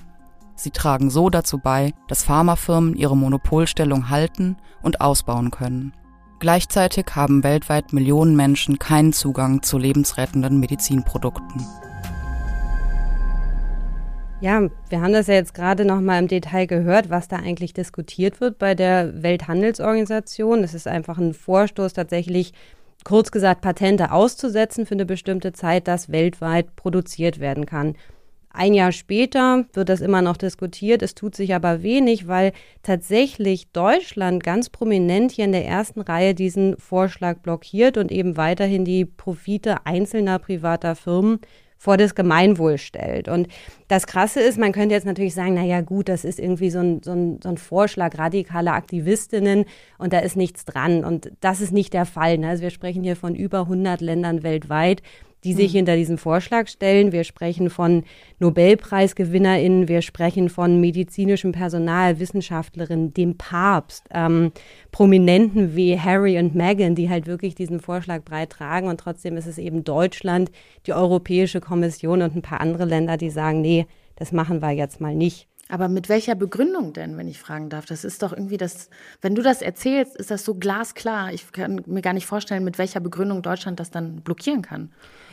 Sie 0.60 0.72
tragen 0.72 1.10
so 1.10 1.30
dazu 1.30 1.58
bei, 1.58 1.94
dass 2.10 2.25
Pharmafirmen 2.25 2.94
ihre 2.94 3.16
Monopolstellung 3.16 4.10
halten 4.10 4.58
und 4.82 5.00
ausbauen 5.00 5.51
können. 5.51 5.94
Gleichzeitig 6.39 7.06
haben 7.16 7.46
weltweit 7.46 7.94
Millionen 7.94 8.36
Menschen 8.36 8.78
keinen 8.78 9.13
Zugang 9.13 9.63
zu 9.63 9.78
lebensrettenden 9.78 10.60
Medizinprodukten. 10.60 11.66
Ja, 14.42 14.68
wir 14.89 15.01
haben 15.01 15.13
das 15.13 15.28
ja 15.28 15.36
jetzt 15.36 15.54
gerade 15.54 15.86
noch 15.86 16.01
mal 16.01 16.20
im 16.20 16.28
Detail 16.28 16.66
gehört, 16.66 17.10
was 17.10 17.30
da 17.30 17.38
eigentlich 17.38 17.74
diskutiert 17.74 18.42
wird 18.42 18.60
bei 18.60 18.75
der 18.75 19.24
Welthandelsorganisation. 19.24 20.66
Es 20.66 20.74
ist 20.74 20.89
einfach 20.89 21.18
ein 21.18 21.34
Vorstoß 21.34 21.94
tatsächlich 21.94 22.51
kurz 23.06 23.32
gesagt 23.32 23.62
Patente 23.62 24.12
auszusetzen 24.12 24.86
für 24.86 24.96
eine 24.96 25.06
bestimmte 25.06 25.54
Zeit, 25.54 25.88
das 25.88 26.12
weltweit 26.12 26.75
produziert 26.75 27.39
werden 27.39 27.66
kann. 27.66 27.96
Ein 28.51 28.74
Jahr 28.74 28.91
später 28.91 29.65
wird 29.74 29.89
das 29.89 30.01
immer 30.01 30.24
noch 30.24 30.36
diskutiert. 30.36 31.03
Es 31.03 31.13
tut 31.13 31.36
sich 31.36 31.53
aber 31.53 31.84
wenig, 31.84 32.27
weil 32.27 32.51
tatsächlich 32.82 33.72
Deutschland 33.72 34.44
ganz 34.44 34.70
prominent 34.70 35.32
hier 35.32 35.46
in 35.46 35.51
der 35.51 35.65
ersten 35.65 36.01
Reihe 36.01 36.34
diesen 36.34 36.75
Vorschlag 36.77 37.39
blockiert 37.39 37.98
und 37.98 38.12
eben 38.12 38.38
weiterhin 38.38 38.86
die 38.86 39.06
Profite 39.06 39.86
einzelner 39.86 40.39
privater 40.39 40.96
Firmen 40.96 41.39
vor 41.79 41.96
das 41.96 42.13
Gemeinwohl 42.13 42.77
stellt. 42.77 43.29
Und 43.29 43.48
das 43.88 44.06
Krasse 44.06 44.41
ist, 44.41 44.60
man 44.60 44.74
könnte 44.74 44.94
jetzt 44.94 45.06
natürlich 45.06 45.34
sagen, 45.34 45.53
na 45.53 45.63
ja, 45.63 45.79
gut, 45.79 46.10
das 46.10 46.25
ist 46.25 46.38
irgendwie 46.38 46.72
so 46.72 46.79
ein, 46.79 47.01
so 47.01 47.12
ein, 47.12 47.39
so 47.41 47.48
ein 47.50 47.58
Vorschlag 47.58 48.18
radikaler 48.18 48.74
Aktivistinnen 48.74 49.63
und 49.98 50.12
da 50.12 50.20
ist 50.20 50.36
nichts 50.36 50.65
dran. 50.65 51.06
Und 51.06 51.32
das 51.39 51.62
ist 51.62 51.72
nicht 51.72 51.94
der 51.94 52.06
Fall. 52.06 52.38
Ne? 52.38 52.50
Also 52.50 52.63
wir 52.63 52.70
sprechen 52.70 53.03
hier 53.03 53.15
von 53.15 53.34
über 53.34 53.62
100 53.62 54.01
Ländern 54.01 54.44
weltweit, 54.44 55.01
die 55.43 55.53
sich 55.53 55.72
hm. 55.72 55.77
hinter 55.77 55.96
diesem 55.96 56.17
Vorschlag 56.17 56.67
stellen. 56.67 57.12
Wir 57.12 57.24
sprechen 57.24 57.69
von 57.69 58.03
Nobelpreisgewinnerinnen, 58.39 59.88
wir 59.88 60.01
sprechen 60.01 60.50
von 60.50 60.79
medizinischem 60.79 61.51
Personal, 61.51 62.19
Wissenschaftlerinnen, 62.19 63.13
dem 63.13 63.38
Papst, 63.38 64.05
ähm, 64.12 64.51
Prominenten 64.91 65.75
wie 65.75 66.00
Harry 66.00 66.38
und 66.39 66.55
Meghan, 66.55 66.96
die 66.96 67.10
halt 67.10 67.27
wirklich 67.27 67.55
diesen 67.55 67.79
Vorschlag 67.79 68.24
breit 68.24 68.51
tragen. 68.51 68.88
Und 68.88 69.00
trotzdem 69.00 69.38
ist 69.38 69.48
es 69.48 69.58
eben 69.58 69.84
Deutschland, 69.84 70.51
die 70.86 70.93
Europäische 70.93 71.62
Kommission 71.62 72.22
und 72.22 72.36
ein 72.36 72.41
paar 72.41 72.62
andere 72.62 72.86
Länder, 72.86 73.17
die 73.17 73.29
sagen, 73.29 73.62
nee, 73.62 73.88
das 74.15 74.31
machen 74.31 74.62
wir 74.62 74.72
jetzt 74.72 75.01
mal 75.01 75.15
nicht. 75.15 75.49
Aber 75.72 75.88
mit 75.88 76.10
welcher 76.10 76.34
Begründung 76.34 76.94
denn, 76.94 77.16
wenn 77.16 77.28
ich 77.28 77.38
fragen 77.38 77.70
darf? 77.70 77.86
Das 77.86 78.04
ist 78.04 78.24
doch 78.24 78.34
irgendwie 78.34 78.58
das, 78.58 78.90
wenn 79.22 79.36
du 79.36 79.44
das 79.44 79.62
erzählst, 79.62 80.16
ist 80.16 80.32
das 80.32 80.44
so 80.44 80.56
glasklar. 80.56 81.32
Ich 81.32 81.52
kann 81.52 81.84
mir 81.86 82.02
gar 82.02 82.14
nicht 82.14 82.26
vorstellen, 82.26 82.64
mit 82.64 82.80
welcher 82.80 83.00
Begründung 83.00 83.44
Deutschland 83.44 83.80
das 83.80 83.92
dann 83.92 84.22
blockieren 84.22 84.64
kann. 84.64 84.92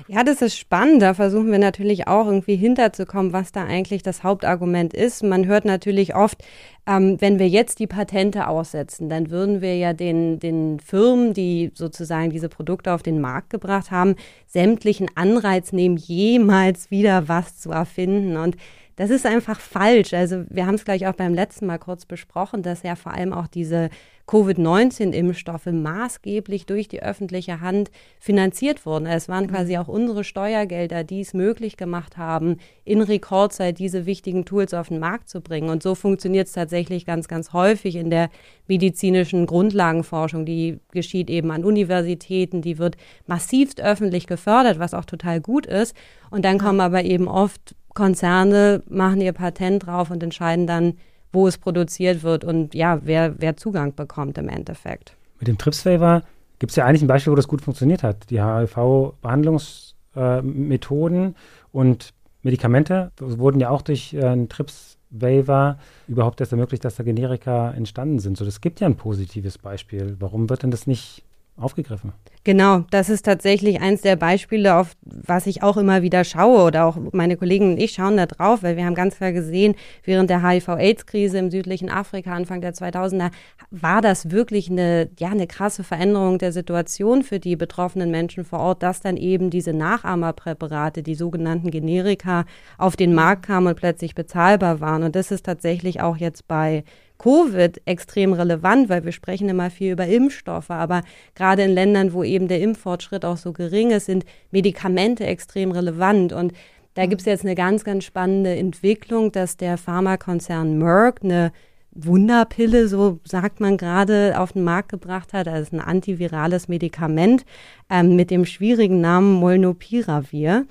Ja, 0.08 0.24
das 0.24 0.42
ist 0.42 0.58
spannend. 0.58 1.00
Da 1.00 1.14
versuchen 1.14 1.50
wir 1.50 1.58
natürlich 1.58 2.06
auch 2.06 2.26
irgendwie 2.26 2.56
hinterzukommen, 2.56 3.32
was 3.32 3.50
da 3.50 3.64
eigentlich 3.64 4.02
das 4.02 4.24
Hauptargument 4.24 4.92
ist. 4.92 5.22
Man 5.22 5.46
hört 5.46 5.64
natürlich 5.64 6.14
oft, 6.14 6.44
ähm, 6.86 7.16
wenn 7.18 7.38
wir 7.38 7.48
jetzt 7.48 7.78
die 7.78 7.86
Patente 7.86 8.46
aussetzen, 8.46 9.08
dann 9.08 9.30
würden 9.30 9.62
wir 9.62 9.78
ja 9.78 9.94
den, 9.94 10.38
den 10.38 10.80
Firmen, 10.80 11.32
die 11.32 11.72
sozusagen 11.74 12.28
diese 12.28 12.50
Produkte 12.50 12.92
auf 12.92 13.02
den 13.02 13.22
Markt 13.22 13.48
gebracht 13.48 13.90
haben, 13.90 14.16
sämtlichen 14.46 15.08
Anreiz 15.14 15.72
nehmen, 15.72 15.96
jemals 15.96 16.90
wieder 16.90 17.26
was 17.26 17.58
zu 17.58 17.70
erfinden. 17.70 18.36
Und 18.36 18.56
das 18.96 19.10
ist 19.10 19.26
einfach 19.26 19.60
falsch. 19.60 20.14
Also 20.14 20.44
wir 20.48 20.66
haben 20.66 20.74
es 20.74 20.84
gleich 20.84 21.06
auch 21.06 21.14
beim 21.14 21.34
letzten 21.34 21.66
Mal 21.66 21.78
kurz 21.78 22.06
besprochen, 22.06 22.62
dass 22.62 22.82
ja 22.82 22.96
vor 22.96 23.12
allem 23.12 23.34
auch 23.34 23.46
diese 23.46 23.90
Covid-19-Impfstoffe 24.26 25.66
maßgeblich 25.66 26.66
durch 26.66 26.88
die 26.88 27.02
öffentliche 27.02 27.60
Hand 27.60 27.90
finanziert 28.18 28.84
wurden. 28.84 29.06
Es 29.06 29.28
waren 29.28 29.48
quasi 29.48 29.74
mhm. 29.74 29.82
auch 29.82 29.88
unsere 29.88 30.24
Steuergelder, 30.24 31.04
die 31.04 31.20
es 31.20 31.32
möglich 31.32 31.76
gemacht 31.76 32.16
haben, 32.16 32.56
in 32.84 33.02
Rekordzeit 33.02 33.78
diese 33.78 34.06
wichtigen 34.06 34.44
Tools 34.46 34.74
auf 34.74 34.88
den 34.88 34.98
Markt 34.98 35.28
zu 35.28 35.42
bringen. 35.42 35.68
Und 35.68 35.82
so 35.82 35.94
funktioniert 35.94 36.48
es 36.48 36.54
tatsächlich 36.54 37.06
ganz, 37.06 37.28
ganz 37.28 37.52
häufig 37.52 37.96
in 37.96 38.10
der 38.10 38.30
medizinischen 38.66 39.46
Grundlagenforschung. 39.46 40.44
Die 40.44 40.80
geschieht 40.90 41.30
eben 41.30 41.52
an 41.52 41.64
Universitäten, 41.64 42.62
die 42.62 42.78
wird 42.78 42.96
massivst 43.26 43.80
öffentlich 43.80 44.26
gefördert, 44.26 44.78
was 44.78 44.94
auch 44.94 45.04
total 45.04 45.40
gut 45.40 45.66
ist. 45.66 45.94
Und 46.30 46.44
dann 46.44 46.58
kommen 46.58 46.80
aber 46.80 47.04
eben 47.04 47.28
oft 47.28 47.76
Konzerne 47.96 48.84
machen 48.88 49.20
ihr 49.20 49.32
Patent 49.32 49.86
drauf 49.86 50.12
und 50.12 50.22
entscheiden 50.22 50.68
dann, 50.68 50.94
wo 51.32 51.48
es 51.48 51.58
produziert 51.58 52.22
wird 52.22 52.44
und 52.44 52.76
ja, 52.76 53.00
wer, 53.02 53.34
wer 53.40 53.56
Zugang 53.56 53.96
bekommt 53.96 54.38
im 54.38 54.48
Endeffekt. 54.48 55.16
Mit 55.40 55.48
dem 55.48 55.58
TRIPS-Waiver 55.58 56.22
gibt 56.60 56.70
es 56.70 56.76
ja 56.76 56.84
eigentlich 56.84 57.02
ein 57.02 57.08
Beispiel, 57.08 57.32
wo 57.32 57.36
das 57.36 57.48
gut 57.48 57.62
funktioniert 57.62 58.04
hat. 58.04 58.30
Die 58.30 58.40
HIV-Behandlungsmethoden 58.40 61.26
äh, 61.26 61.32
und 61.72 62.14
Medikamente 62.42 63.10
wurden 63.18 63.60
ja 63.60 63.70
auch 63.70 63.82
durch 63.82 64.14
äh, 64.14 64.24
einen 64.24 64.48
TRIPS-Waiver 64.48 65.78
überhaupt 66.06 66.38
erst 66.40 66.52
ermöglicht, 66.52 66.84
dass 66.84 66.94
da 66.94 67.02
Generika 67.02 67.72
entstanden 67.72 68.20
sind. 68.20 68.38
So, 68.38 68.44
das 68.44 68.60
gibt 68.60 68.78
ja 68.80 68.86
ein 68.86 68.94
positives 68.96 69.58
Beispiel. 69.58 70.14
Warum 70.20 70.48
wird 70.48 70.62
denn 70.62 70.70
das 70.70 70.86
nicht 70.86 71.24
aufgegriffen? 71.56 72.12
Genau, 72.44 72.84
das 72.90 73.08
ist 73.08 73.24
tatsächlich 73.24 73.80
eins 73.80 74.02
der 74.02 74.14
Beispiele, 74.14 74.76
auf 74.76 74.92
was 75.02 75.48
ich 75.48 75.64
auch 75.64 75.76
immer 75.76 76.02
wieder 76.02 76.22
schaue 76.22 76.62
oder 76.62 76.84
auch 76.84 76.96
meine 77.12 77.36
Kollegen 77.36 77.72
und 77.72 77.78
ich 77.78 77.92
schauen 77.94 78.16
da 78.16 78.26
drauf, 78.26 78.62
weil 78.62 78.76
wir 78.76 78.84
haben 78.84 78.94
ganz 78.94 79.16
klar 79.16 79.32
gesehen, 79.32 79.74
während 80.04 80.30
der 80.30 80.48
HIV-Aids-Krise 80.48 81.38
im 81.38 81.50
südlichen 81.50 81.90
Afrika 81.90 82.32
Anfang 82.32 82.60
der 82.60 82.72
2000er 82.72 83.30
war 83.72 84.00
das 84.00 84.30
wirklich 84.30 84.70
eine, 84.70 85.08
ja, 85.18 85.30
eine 85.30 85.48
krasse 85.48 85.82
Veränderung 85.82 86.38
der 86.38 86.52
Situation 86.52 87.24
für 87.24 87.40
die 87.40 87.56
betroffenen 87.56 88.12
Menschen 88.12 88.44
vor 88.44 88.60
Ort, 88.60 88.84
dass 88.84 89.00
dann 89.00 89.16
eben 89.16 89.50
diese 89.50 89.72
Nachahmerpräparate, 89.72 91.02
die 91.02 91.16
sogenannten 91.16 91.72
Generika, 91.72 92.44
auf 92.78 92.94
den 92.94 93.12
Markt 93.12 93.46
kamen 93.46 93.66
und 93.66 93.76
plötzlich 93.76 94.14
bezahlbar 94.14 94.80
waren. 94.80 95.02
Und 95.02 95.16
das 95.16 95.32
ist 95.32 95.46
tatsächlich 95.46 96.00
auch 96.00 96.16
jetzt 96.16 96.46
bei 96.46 96.84
Covid 97.18 97.80
extrem 97.86 98.32
relevant, 98.32 98.88
weil 98.88 99.04
wir 99.04 99.12
sprechen 99.12 99.48
immer 99.48 99.70
viel 99.70 99.92
über 99.92 100.06
Impfstoffe, 100.06 100.70
aber 100.70 101.02
gerade 101.34 101.62
in 101.62 101.70
Ländern, 101.70 102.12
wo 102.12 102.22
eben 102.22 102.48
der 102.48 102.60
Impffortschritt 102.60 103.24
auch 103.24 103.36
so 103.36 103.52
gering 103.52 103.90
ist, 103.90 104.06
sind 104.06 104.24
Medikamente 104.50 105.26
extrem 105.26 105.70
relevant. 105.70 106.32
Und 106.32 106.52
da 106.94 107.04
mhm. 107.04 107.10
gibt 107.10 107.22
es 107.22 107.26
jetzt 107.26 107.44
eine 107.44 107.54
ganz, 107.54 107.84
ganz 107.84 108.04
spannende 108.04 108.54
Entwicklung, 108.56 109.32
dass 109.32 109.56
der 109.56 109.78
Pharmakonzern 109.78 110.78
Merck 110.78 111.20
eine 111.22 111.52
Wunderpille, 111.98 112.88
so 112.88 113.20
sagt 113.24 113.60
man 113.60 113.76
gerade, 113.78 114.38
auf 114.38 114.52
den 114.52 114.64
Markt 114.64 114.90
gebracht 114.90 115.32
hat. 115.32 115.46
Das 115.46 115.60
ist 115.60 115.72
ein 115.72 115.80
antivirales 115.80 116.68
Medikament 116.68 117.44
ähm, 117.88 118.16
mit 118.16 118.30
dem 118.30 118.44
schwierigen 118.44 119.00
Namen 119.00 119.32
Molnupiravir. 119.32 120.66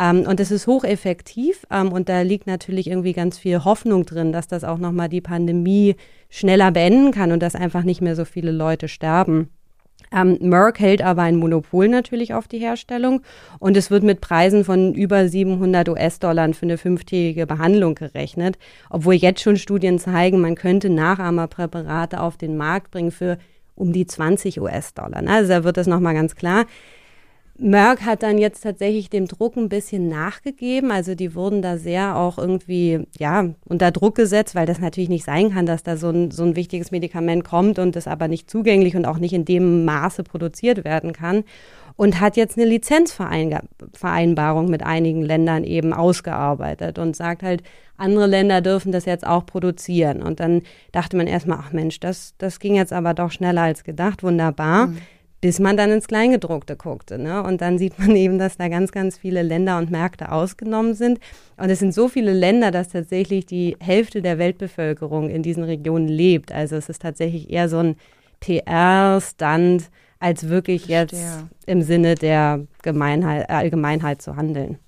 Ähm, 0.00 0.24
und 0.26 0.40
das 0.40 0.50
ist 0.50 0.66
hocheffektiv 0.66 1.66
ähm, 1.70 1.92
und 1.92 2.08
da 2.08 2.22
liegt 2.22 2.46
natürlich 2.46 2.88
irgendwie 2.88 3.12
ganz 3.12 3.38
viel 3.38 3.64
Hoffnung 3.64 4.06
drin, 4.06 4.32
dass 4.32 4.48
das 4.48 4.64
auch 4.64 4.78
nochmal 4.78 5.10
die 5.10 5.20
Pandemie 5.20 5.96
schneller 6.30 6.72
beenden 6.72 7.12
kann 7.12 7.32
und 7.32 7.42
dass 7.42 7.54
einfach 7.54 7.82
nicht 7.82 8.00
mehr 8.00 8.16
so 8.16 8.24
viele 8.24 8.50
Leute 8.50 8.88
sterben. 8.88 9.50
Ähm, 10.12 10.38
Merck 10.40 10.80
hält 10.80 11.02
aber 11.02 11.22
ein 11.22 11.36
Monopol 11.36 11.86
natürlich 11.86 12.32
auf 12.32 12.48
die 12.48 12.58
Herstellung 12.58 13.20
und 13.58 13.76
es 13.76 13.90
wird 13.90 14.02
mit 14.02 14.22
Preisen 14.22 14.64
von 14.64 14.94
über 14.94 15.28
700 15.28 15.88
US-Dollar 15.90 16.52
für 16.54 16.64
eine 16.64 16.78
fünftägige 16.78 17.46
Behandlung 17.46 17.94
gerechnet, 17.94 18.58
obwohl 18.88 19.14
jetzt 19.14 19.42
schon 19.42 19.56
Studien 19.56 19.98
zeigen, 19.98 20.40
man 20.40 20.54
könnte 20.54 20.88
Nachahmerpräparate 20.88 22.20
auf 22.20 22.38
den 22.38 22.56
Markt 22.56 22.90
bringen 22.90 23.10
für 23.10 23.38
um 23.74 23.92
die 23.92 24.06
20 24.06 24.60
US-Dollar. 24.60 25.22
Ne? 25.22 25.30
Also 25.30 25.50
da 25.50 25.64
wird 25.64 25.76
das 25.76 25.86
nochmal 25.86 26.14
ganz 26.14 26.34
klar. 26.34 26.64
Merck 27.62 28.06
hat 28.06 28.22
dann 28.22 28.38
jetzt 28.38 28.62
tatsächlich 28.62 29.10
dem 29.10 29.26
Druck 29.26 29.54
ein 29.56 29.68
bisschen 29.68 30.08
nachgegeben. 30.08 30.90
Also 30.90 31.14
die 31.14 31.34
wurden 31.34 31.60
da 31.60 31.76
sehr 31.76 32.16
auch 32.16 32.38
irgendwie, 32.38 33.06
ja, 33.18 33.50
unter 33.68 33.90
Druck 33.90 34.14
gesetzt, 34.14 34.54
weil 34.54 34.64
das 34.64 34.80
natürlich 34.80 35.10
nicht 35.10 35.26
sein 35.26 35.52
kann, 35.52 35.66
dass 35.66 35.82
da 35.82 35.98
so 35.98 36.08
ein, 36.08 36.30
so 36.30 36.42
ein 36.42 36.56
wichtiges 36.56 36.90
Medikament 36.90 37.44
kommt 37.44 37.78
und 37.78 37.96
das 37.96 38.06
aber 38.06 38.28
nicht 38.28 38.48
zugänglich 38.48 38.96
und 38.96 39.04
auch 39.04 39.18
nicht 39.18 39.34
in 39.34 39.44
dem 39.44 39.84
Maße 39.84 40.24
produziert 40.24 40.84
werden 40.84 41.12
kann. 41.12 41.44
Und 41.96 42.18
hat 42.18 42.38
jetzt 42.38 42.56
eine 42.56 42.66
Lizenzvereinbarung 42.66 44.70
mit 44.70 44.82
einigen 44.82 45.20
Ländern 45.20 45.64
eben 45.64 45.92
ausgearbeitet 45.92 46.98
und 46.98 47.14
sagt 47.14 47.42
halt, 47.42 47.62
andere 47.98 48.26
Länder 48.26 48.62
dürfen 48.62 48.90
das 48.90 49.04
jetzt 49.04 49.26
auch 49.26 49.44
produzieren. 49.44 50.22
Und 50.22 50.40
dann 50.40 50.62
dachte 50.92 51.18
man 51.18 51.26
erstmal, 51.26 51.58
ach 51.60 51.72
Mensch, 51.72 52.00
das, 52.00 52.32
das 52.38 52.58
ging 52.58 52.74
jetzt 52.74 52.94
aber 52.94 53.12
doch 53.12 53.30
schneller 53.30 53.60
als 53.60 53.84
gedacht, 53.84 54.22
wunderbar. 54.22 54.86
Mhm 54.86 54.96
bis 55.40 55.58
man 55.58 55.76
dann 55.76 55.90
ins 55.90 56.06
Kleingedruckte 56.06 56.76
guckte. 56.76 57.18
Ne? 57.18 57.42
Und 57.42 57.60
dann 57.60 57.78
sieht 57.78 57.98
man 57.98 58.14
eben, 58.14 58.38
dass 58.38 58.58
da 58.58 58.68
ganz, 58.68 58.92
ganz 58.92 59.16
viele 59.16 59.42
Länder 59.42 59.78
und 59.78 59.90
Märkte 59.90 60.32
ausgenommen 60.32 60.94
sind. 60.94 61.18
Und 61.56 61.70
es 61.70 61.78
sind 61.78 61.94
so 61.94 62.08
viele 62.08 62.32
Länder, 62.32 62.70
dass 62.70 62.88
tatsächlich 62.88 63.46
die 63.46 63.76
Hälfte 63.80 64.22
der 64.22 64.38
Weltbevölkerung 64.38 65.30
in 65.30 65.42
diesen 65.42 65.64
Regionen 65.64 66.08
lebt. 66.08 66.52
Also 66.52 66.76
es 66.76 66.88
ist 66.88 67.02
tatsächlich 67.02 67.50
eher 67.50 67.68
so 67.68 67.78
ein 67.78 67.96
PR-Stand, 68.40 69.90
als 70.18 70.48
wirklich 70.48 70.86
jetzt 70.86 71.16
im 71.64 71.80
Sinne 71.82 72.14
der 72.14 72.66
Gemeinheit, 72.82 73.48
Allgemeinheit 73.48 74.20
zu 74.20 74.36
handeln. 74.36 74.78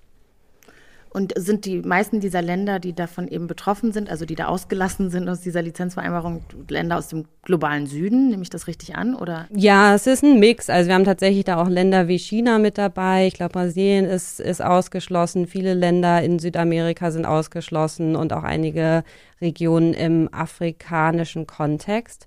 Und 1.15 1.35
sind 1.37 1.67
die 1.67 1.83
meisten 1.83 2.21
dieser 2.21 2.41
Länder, 2.41 2.79
die 2.79 2.95
davon 2.95 3.29
eben 3.29 3.47
betroffen 3.47 3.93
sind, 3.93 4.09
also 4.09 4.25
die 4.25 4.35
da 4.35 4.47
ausgelassen 4.47 5.11
sind 5.11 5.29
aus 5.29 5.43
dieser 5.43 5.61
Lizenzvereinbarung, 5.61 6.43
Länder 6.69 6.97
aus 6.97 7.09
dem 7.09 7.27
globalen 7.43 7.87
Süden? 7.87 8.31
Nehme 8.31 8.43
ich 8.43 8.49
das 8.49 8.67
richtig 8.67 8.97
an? 8.97 9.15
Oder? 9.15 9.47
Ja, 9.55 9.95
es 9.95 10.07
ist 10.07 10.25
ein 10.25 10.41
Mix. 10.41 10.71
Also 10.71 10.89
wir 10.89 10.95
haben 10.95 11.05
tatsächlich 11.05 11.45
da 11.45 11.61
auch 11.61 11.69
Länder 11.69 12.09
wie 12.09 12.19
China 12.19 12.59
mit 12.59 12.79
dabei. 12.79 13.27
Ich 13.27 13.35
glaube, 13.35 13.53
Brasilien 13.53 14.07
ist, 14.07 14.41
ist 14.41 14.65
ausgeschlossen. 14.65 15.47
Viele 15.47 15.75
Länder 15.75 16.23
in 16.23 16.39
Südamerika 16.39 17.11
sind 17.11 17.27
ausgeschlossen 17.27 18.17
und 18.17 18.33
auch 18.33 18.45
einige 18.45 19.05
Regionen 19.43 19.93
im 19.93 20.33
afrikanischen 20.33 21.47
Kontext. 21.47 22.27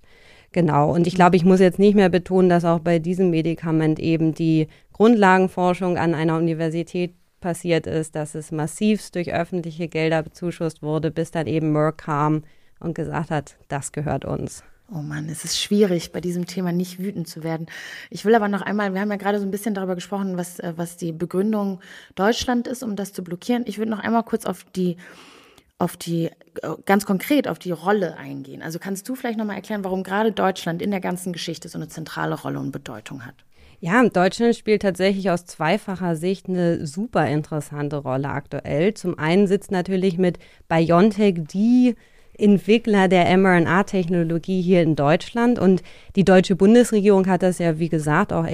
Genau. 0.52 0.94
Und 0.94 1.08
ich 1.08 1.16
glaube, 1.16 1.38
ich 1.38 1.44
muss 1.44 1.60
jetzt 1.60 1.80
nicht 1.80 1.96
mehr 1.96 2.10
betonen, 2.10 2.50
dass 2.50 2.66
auch 2.66 2.80
bei 2.80 3.00
diesem 3.00 3.32
Medikament 3.32 4.00
eben 4.00 4.36
die 4.36 4.68
Grundlagenforschung 4.94 5.98
an 5.98 6.14
einer 6.14 6.38
Universität 6.38 7.16
passiert 7.46 7.86
ist, 7.86 8.16
dass 8.16 8.34
es 8.34 8.52
massivst 8.52 9.14
durch 9.14 9.32
öffentliche 9.32 9.88
Gelder 9.88 10.24
bezuschusst 10.24 10.82
wurde, 10.82 11.12
bis 11.12 11.30
dann 11.30 11.46
eben 11.46 11.72
Merck 11.72 12.00
kam 12.00 12.44
und 12.80 12.96
gesagt 12.96 13.30
hat, 13.30 13.56
das 13.68 13.92
gehört 13.92 14.26
uns. 14.26 14.64
Oh 14.92 15.04
Mann, 15.04 15.30
es 15.30 15.46
ist 15.46 15.62
schwierig, 15.62 16.12
bei 16.12 16.22
diesem 16.22 16.48
Thema 16.48 16.72
nicht 16.72 16.98
wütend 16.98 17.28
zu 17.28 17.44
werden. 17.44 17.68
Ich 18.10 18.26
will 18.26 18.34
aber 18.34 18.48
noch 18.48 18.64
einmal, 18.64 18.96
wir 18.96 19.00
haben 19.02 19.12
ja 19.12 19.18
gerade 19.18 19.38
so 19.40 19.46
ein 19.46 19.52
bisschen 19.52 19.76
darüber 19.76 19.94
gesprochen, 19.94 20.38
was, 20.38 20.60
äh, 20.60 20.74
was 20.76 20.98
die 20.98 21.12
Begründung 21.12 21.82
Deutschland 22.16 22.68
ist, 22.68 22.82
um 22.82 22.96
das 22.96 23.14
zu 23.14 23.24
blockieren. 23.24 23.64
Ich 23.68 23.78
würde 23.78 23.92
noch 23.92 24.00
einmal 24.00 24.24
kurz 24.24 24.48
auf 24.48 24.64
die, 24.76 24.98
auf 25.78 25.98
die, 25.98 26.32
äh, 26.64 26.76
ganz 26.86 27.06
konkret 27.06 27.48
auf 27.48 27.60
die 27.60 27.72
Rolle 27.72 28.18
eingehen. 28.18 28.64
Also 28.64 28.80
kannst 28.80 29.08
du 29.08 29.14
vielleicht 29.14 29.38
nochmal 29.38 29.58
erklären, 29.58 29.84
warum 29.84 30.02
gerade 30.02 30.32
Deutschland 30.32 30.82
in 30.82 30.90
der 30.90 31.00
ganzen 31.00 31.32
Geschichte 31.32 31.70
so 31.70 31.78
eine 31.78 31.90
zentrale 31.90 32.34
Rolle 32.34 32.60
und 32.60 32.72
Bedeutung 32.72 33.24
hat? 33.24 33.36
Ja, 33.86 34.04
Deutschland 34.10 34.56
spielt 34.56 34.82
tatsächlich 34.82 35.30
aus 35.30 35.46
zweifacher 35.46 36.16
Sicht 36.16 36.50
eine 36.50 36.88
super 36.88 37.28
interessante 37.28 37.98
Rolle 37.98 38.30
aktuell. 38.30 38.96
Zum 38.96 39.20
einen 39.20 39.46
sitzt 39.46 39.70
natürlich 39.70 40.18
mit 40.18 40.40
BioNTech 40.68 41.44
die 41.54 41.96
Entwickler 42.36 43.08
der 43.08 43.38
mRNA-Technologie 43.38 44.60
hier 44.64 44.82
in 44.82 44.96
Deutschland 44.96 45.60
und 45.60 45.84
die 46.16 46.26
deutsche 46.26 46.56
Bundesregierung 46.56 47.28
hat 47.28 47.44
das 47.44 47.60
ja, 47.60 47.78
wie 47.78 47.90
gesagt, 47.90 48.34
auch 48.34 48.48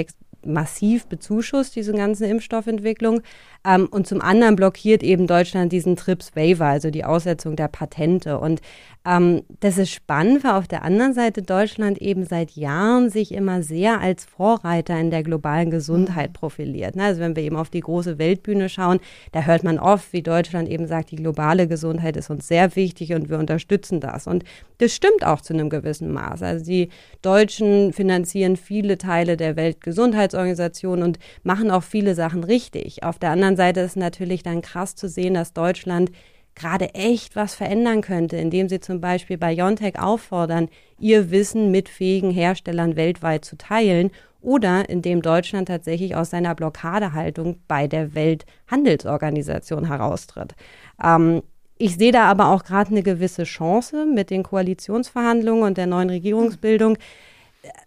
massiv 0.45 1.05
bezuschusst, 1.05 1.77
diese 1.77 1.93
ganze 1.93 2.25
Impfstoffentwicklung. 2.25 3.21
Ähm, 3.65 3.87
und 3.91 4.07
zum 4.07 4.21
anderen 4.21 4.55
blockiert 4.55 5.03
eben 5.03 5.27
Deutschland 5.27 5.71
diesen 5.71 5.95
TRIPS-Waiver, 5.95 6.65
also 6.65 6.89
die 6.89 7.05
Aussetzung 7.05 7.55
der 7.55 7.67
Patente. 7.67 8.39
Und 8.39 8.61
ähm, 9.03 9.41
das 9.61 9.79
ist 9.79 9.91
spannend, 9.91 10.43
weil 10.43 10.51
auf 10.51 10.67
der 10.67 10.83
anderen 10.83 11.13
Seite 11.13 11.41
Deutschland 11.41 11.97
eben 11.99 12.23
seit 12.23 12.51
Jahren 12.51 13.09
sich 13.09 13.33
immer 13.33 13.63
sehr 13.63 13.99
als 13.99 14.25
Vorreiter 14.25 14.99
in 14.99 15.09
der 15.09 15.23
globalen 15.23 15.71
Gesundheit 15.71 16.29
mhm. 16.29 16.33
profiliert. 16.33 16.95
Ne? 16.95 17.03
Also 17.05 17.19
wenn 17.21 17.35
wir 17.35 17.41
eben 17.43 17.55
auf 17.55 17.69
die 17.69 17.79
große 17.79 18.19
Weltbühne 18.19 18.69
schauen, 18.69 18.99
da 19.31 19.41
hört 19.41 19.63
man 19.63 19.79
oft, 19.79 20.13
wie 20.13 20.21
Deutschland 20.21 20.69
eben 20.69 20.85
sagt, 20.85 21.11
die 21.11 21.15
globale 21.15 21.67
Gesundheit 21.67 22.15
ist 22.15 22.29
uns 22.29 22.47
sehr 22.47 22.75
wichtig 22.75 23.13
und 23.13 23.29
wir 23.29 23.39
unterstützen 23.39 23.99
das. 23.99 24.27
Und 24.27 24.43
das 24.77 24.93
stimmt 24.93 25.25
auch 25.25 25.41
zu 25.41 25.53
einem 25.53 25.69
gewissen 25.69 26.11
Maß. 26.11 26.43
Also 26.43 26.65
die 26.65 26.89
Deutschen 27.23 27.93
finanzieren 27.93 28.55
viele 28.55 28.99
Teile 28.99 29.35
der 29.35 29.55
Weltgesundheitsorganisation 29.55 31.01
und 31.01 31.17
machen 31.43 31.71
auch 31.71 31.83
viele 31.83 32.13
Sachen 32.13 32.43
richtig. 32.43 33.03
Auf 33.03 33.17
der 33.17 33.31
anderen 33.31 33.50
Seite 33.55 33.81
ist 33.81 33.97
natürlich 33.97 34.43
dann 34.43 34.61
krass 34.61 34.95
zu 34.95 35.07
sehen, 35.07 35.33
dass 35.33 35.53
Deutschland 35.53 36.11
gerade 36.55 36.93
echt 36.93 37.35
was 37.35 37.55
verändern 37.55 38.01
könnte, 38.01 38.37
indem 38.37 38.69
sie 38.69 38.79
zum 38.79 39.01
Beispiel 39.01 39.37
bei 39.37 39.55
Biontech 39.55 39.99
auffordern, 39.99 40.69
ihr 40.99 41.31
Wissen 41.31 41.71
mit 41.71 41.89
fähigen 41.89 42.31
Herstellern 42.31 42.95
weltweit 42.95 43.45
zu 43.45 43.57
teilen 43.57 44.11
oder 44.41 44.89
indem 44.89 45.21
Deutschland 45.21 45.67
tatsächlich 45.67 46.15
aus 46.15 46.31
seiner 46.31 46.55
Blockadehaltung 46.55 47.59
bei 47.67 47.87
der 47.87 48.15
Welthandelsorganisation 48.15 49.85
heraustritt. 49.85 50.55
Ähm, 51.01 51.43
ich 51.77 51.95
sehe 51.97 52.11
da 52.11 52.25
aber 52.25 52.49
auch 52.49 52.63
gerade 52.63 52.91
eine 52.91 53.01
gewisse 53.01 53.43
Chance 53.43 54.05
mit 54.05 54.29
den 54.29 54.43
Koalitionsverhandlungen 54.43 55.63
und 55.63 55.77
der 55.77 55.87
neuen 55.87 56.09
Regierungsbildung. 56.09 56.97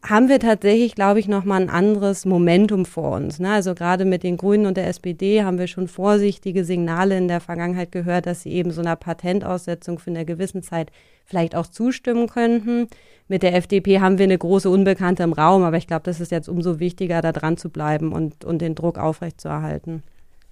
Haben 0.02 0.28
wir 0.28 0.38
tatsächlich, 0.38 0.94
glaube 0.94 1.18
ich, 1.18 1.26
nochmal 1.26 1.62
ein 1.62 1.70
anderes 1.70 2.26
Momentum 2.26 2.84
vor 2.84 3.12
uns. 3.12 3.40
Ne? 3.40 3.50
Also 3.52 3.74
gerade 3.74 4.04
mit 4.04 4.22
den 4.22 4.36
Grünen 4.36 4.66
und 4.66 4.76
der 4.76 4.86
SPD 4.86 5.42
haben 5.42 5.58
wir 5.58 5.66
schon 5.66 5.88
vorsichtige 5.88 6.64
Signale 6.64 7.18
in 7.18 7.26
der 7.26 7.40
Vergangenheit 7.40 7.90
gehört, 7.90 8.26
dass 8.26 8.42
sie 8.42 8.52
eben 8.52 8.70
so 8.70 8.80
einer 8.80 8.94
Patentaussetzung 8.94 9.98
für 9.98 10.10
eine 10.10 10.24
gewissen 10.24 10.62
Zeit 10.62 10.92
vielleicht 11.24 11.56
auch 11.56 11.66
zustimmen 11.66 12.28
könnten. 12.28 12.86
Mit 13.26 13.42
der 13.42 13.54
FDP 13.54 14.00
haben 14.00 14.18
wir 14.18 14.24
eine 14.24 14.38
große 14.38 14.70
Unbekannte 14.70 15.22
im 15.22 15.32
Raum, 15.32 15.64
aber 15.64 15.76
ich 15.76 15.86
glaube, 15.86 16.04
das 16.04 16.20
ist 16.20 16.30
jetzt 16.30 16.48
umso 16.48 16.78
wichtiger, 16.78 17.20
da 17.20 17.32
dran 17.32 17.56
zu 17.56 17.70
bleiben 17.70 18.12
und, 18.12 18.44
und 18.44 18.60
den 18.60 18.74
Druck 18.74 18.98
aufrechtzuerhalten. 18.98 20.02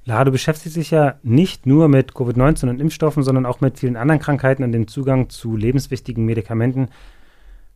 Lara, 0.05 0.25
du 0.25 0.33
beschäftigst 0.33 0.77
dich 0.77 0.91
ja 0.91 1.15
nicht 1.23 1.65
nur 1.65 1.87
mit 1.87 2.13
Covid-19 2.13 2.71
und 2.71 2.81
Impfstoffen, 2.81 3.23
sondern 3.23 3.47
auch 3.47 3.61
mit 3.61 3.79
vielen 3.79 3.97
anderen 3.97 4.21
Krankheiten 4.21 4.65
und 4.65 4.73
dem 4.73 4.89
Zugang 4.89 5.29
zu 5.29 5.57
lebenswichtigen 5.57 6.25
Medikamenten. 6.25 6.89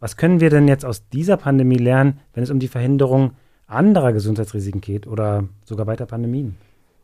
Was 0.07 0.17
können 0.17 0.39
wir 0.39 0.51
denn 0.51 0.69
jetzt 0.69 0.85
aus 0.85 1.09
dieser 1.09 1.37
Pandemie 1.37 1.79
lernen, 1.79 2.21
wenn 2.33 2.45
es 2.45 2.53
um 2.53 2.61
die 2.61 2.69
Verhinderung 2.69 3.33
anderer 3.67 4.13
Gesundheitsrisiken 4.13 4.81
geht 4.81 5.09
oder 5.09 5.49
sogar 5.65 5.89
weiter 5.89 6.07
Pandemien? 6.07 6.57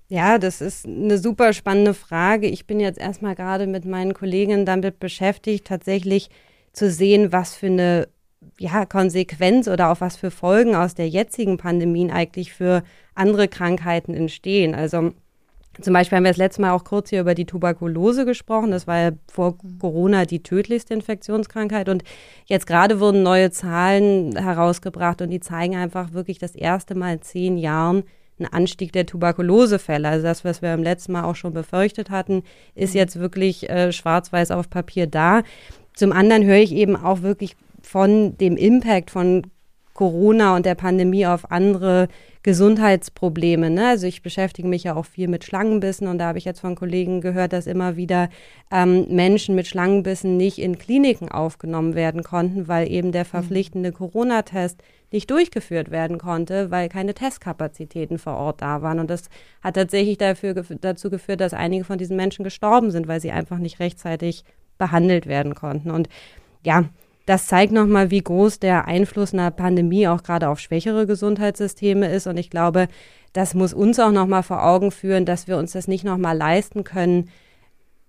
Ja, 0.06 0.38
das 0.38 0.60
ist 0.60 0.86
eine 0.86 1.18
super 1.18 1.52
spannende 1.52 1.94
Frage. 1.94 2.46
Ich 2.46 2.64
bin 2.64 2.78
jetzt 2.78 3.00
erstmal 3.00 3.34
gerade 3.34 3.66
mit 3.66 3.86
meinen 3.86 4.14
Kolleginnen 4.14 4.64
damit 4.66 5.00
beschäftigt, 5.00 5.66
tatsächlich 5.66 6.30
zu 6.72 6.92
sehen, 6.92 7.32
was 7.32 7.56
für 7.56 7.66
eine 7.66 8.06
ja, 8.60 8.86
Konsequenz 8.86 9.66
oder 9.66 9.90
auch 9.90 10.00
was 10.00 10.16
für 10.16 10.30
Folgen 10.30 10.76
aus 10.76 10.94
der 10.94 11.08
jetzigen 11.08 11.56
Pandemie 11.56 12.08
eigentlich 12.12 12.52
für 12.52 12.84
andere 13.16 13.48
Krankheiten 13.48 14.14
entstehen. 14.14 14.76
Also 14.76 15.10
zum 15.80 15.94
Beispiel 15.94 16.16
haben 16.16 16.24
wir 16.24 16.30
das 16.30 16.38
letzte 16.38 16.60
Mal 16.60 16.72
auch 16.72 16.84
kurz 16.84 17.10
hier 17.10 17.20
über 17.20 17.34
die 17.34 17.46
Tuberkulose 17.46 18.24
gesprochen. 18.24 18.70
Das 18.70 18.86
war 18.86 18.98
ja 18.98 19.10
vor 19.30 19.56
Corona 19.80 20.26
die 20.26 20.42
tödlichste 20.42 20.92
Infektionskrankheit. 20.92 21.88
Und 21.88 22.04
jetzt 22.46 22.66
gerade 22.66 23.00
wurden 23.00 23.22
neue 23.22 23.50
Zahlen 23.50 24.36
herausgebracht 24.36 25.22
und 25.22 25.30
die 25.30 25.40
zeigen 25.40 25.76
einfach 25.76 26.12
wirklich 26.12 26.38
das 26.38 26.54
erste 26.54 26.94
Mal 26.94 27.14
in 27.14 27.22
zehn 27.22 27.56
Jahren 27.56 28.04
einen 28.38 28.52
Anstieg 28.52 28.92
der 28.92 29.06
Tuberkulosefälle. 29.06 30.08
Also 30.08 30.24
das, 30.24 30.44
was 30.44 30.60
wir 30.60 30.74
im 30.74 30.82
letzten 30.82 31.12
Mal 31.12 31.24
auch 31.24 31.36
schon 31.36 31.54
befürchtet 31.54 32.10
hatten, 32.10 32.42
ist 32.74 32.94
jetzt 32.94 33.18
wirklich 33.18 33.70
äh, 33.70 33.92
schwarz-weiß 33.92 34.50
auf 34.50 34.68
Papier 34.68 35.06
da. 35.06 35.42
Zum 35.94 36.12
anderen 36.12 36.44
höre 36.44 36.56
ich 36.56 36.72
eben 36.72 36.96
auch 36.96 37.22
wirklich 37.22 37.56
von 37.82 38.36
dem 38.38 38.56
Impact 38.56 39.10
von 39.10 39.42
Corona 39.94 40.56
und 40.56 40.66
der 40.66 40.74
Pandemie 40.74 41.26
auf 41.26 41.50
andere 41.50 42.08
Gesundheitsprobleme. 42.42 43.70
Ne? 43.70 43.88
Also 43.88 44.06
ich 44.06 44.22
beschäftige 44.22 44.66
mich 44.66 44.84
ja 44.84 44.96
auch 44.96 45.06
viel 45.06 45.28
mit 45.28 45.44
Schlangenbissen 45.44 46.08
und 46.08 46.18
da 46.18 46.26
habe 46.28 46.38
ich 46.38 46.44
jetzt 46.44 46.60
von 46.60 46.74
Kollegen 46.74 47.20
gehört, 47.20 47.52
dass 47.52 47.66
immer 47.66 47.96
wieder 47.96 48.30
ähm, 48.70 49.06
Menschen 49.08 49.54
mit 49.54 49.66
Schlangenbissen 49.66 50.36
nicht 50.36 50.58
in 50.58 50.78
Kliniken 50.78 51.28
aufgenommen 51.30 51.94
werden 51.94 52.22
konnten, 52.22 52.66
weil 52.68 52.90
eben 52.90 53.12
der 53.12 53.24
mhm. 53.24 53.28
verpflichtende 53.28 53.92
Corona-Test 53.92 54.82
nicht 55.12 55.30
durchgeführt 55.30 55.90
werden 55.90 56.18
konnte, 56.18 56.70
weil 56.70 56.88
keine 56.88 57.14
Testkapazitäten 57.14 58.18
vor 58.18 58.36
Ort 58.36 58.62
da 58.62 58.82
waren. 58.82 58.98
Und 58.98 59.10
das 59.10 59.28
hat 59.62 59.74
tatsächlich 59.74 60.18
dafür, 60.18 60.54
dazu 60.54 61.10
geführt, 61.10 61.40
dass 61.40 61.52
einige 61.52 61.84
von 61.84 61.98
diesen 61.98 62.16
Menschen 62.16 62.44
gestorben 62.44 62.90
sind, 62.90 63.08
weil 63.08 63.20
sie 63.20 63.30
einfach 63.30 63.58
nicht 63.58 63.78
rechtzeitig 63.78 64.44
behandelt 64.78 65.26
werden 65.26 65.54
konnten. 65.54 65.90
Und 65.90 66.08
ja, 66.64 66.86
das 67.26 67.46
zeigt 67.46 67.72
nochmal, 67.72 68.10
wie 68.10 68.22
groß 68.22 68.58
der 68.58 68.86
Einfluss 68.86 69.32
einer 69.32 69.50
Pandemie 69.50 70.08
auch 70.08 70.22
gerade 70.22 70.48
auf 70.48 70.58
schwächere 70.58 71.06
Gesundheitssysteme 71.06 72.12
ist. 72.12 72.26
Und 72.26 72.36
ich 72.36 72.50
glaube, 72.50 72.88
das 73.32 73.54
muss 73.54 73.72
uns 73.72 73.98
auch 74.00 74.10
nochmal 74.10 74.42
vor 74.42 74.64
Augen 74.64 74.90
führen, 74.90 75.24
dass 75.24 75.46
wir 75.46 75.56
uns 75.56 75.72
das 75.72 75.88
nicht 75.88 76.04
nochmal 76.04 76.36
leisten 76.36 76.84
können, 76.84 77.28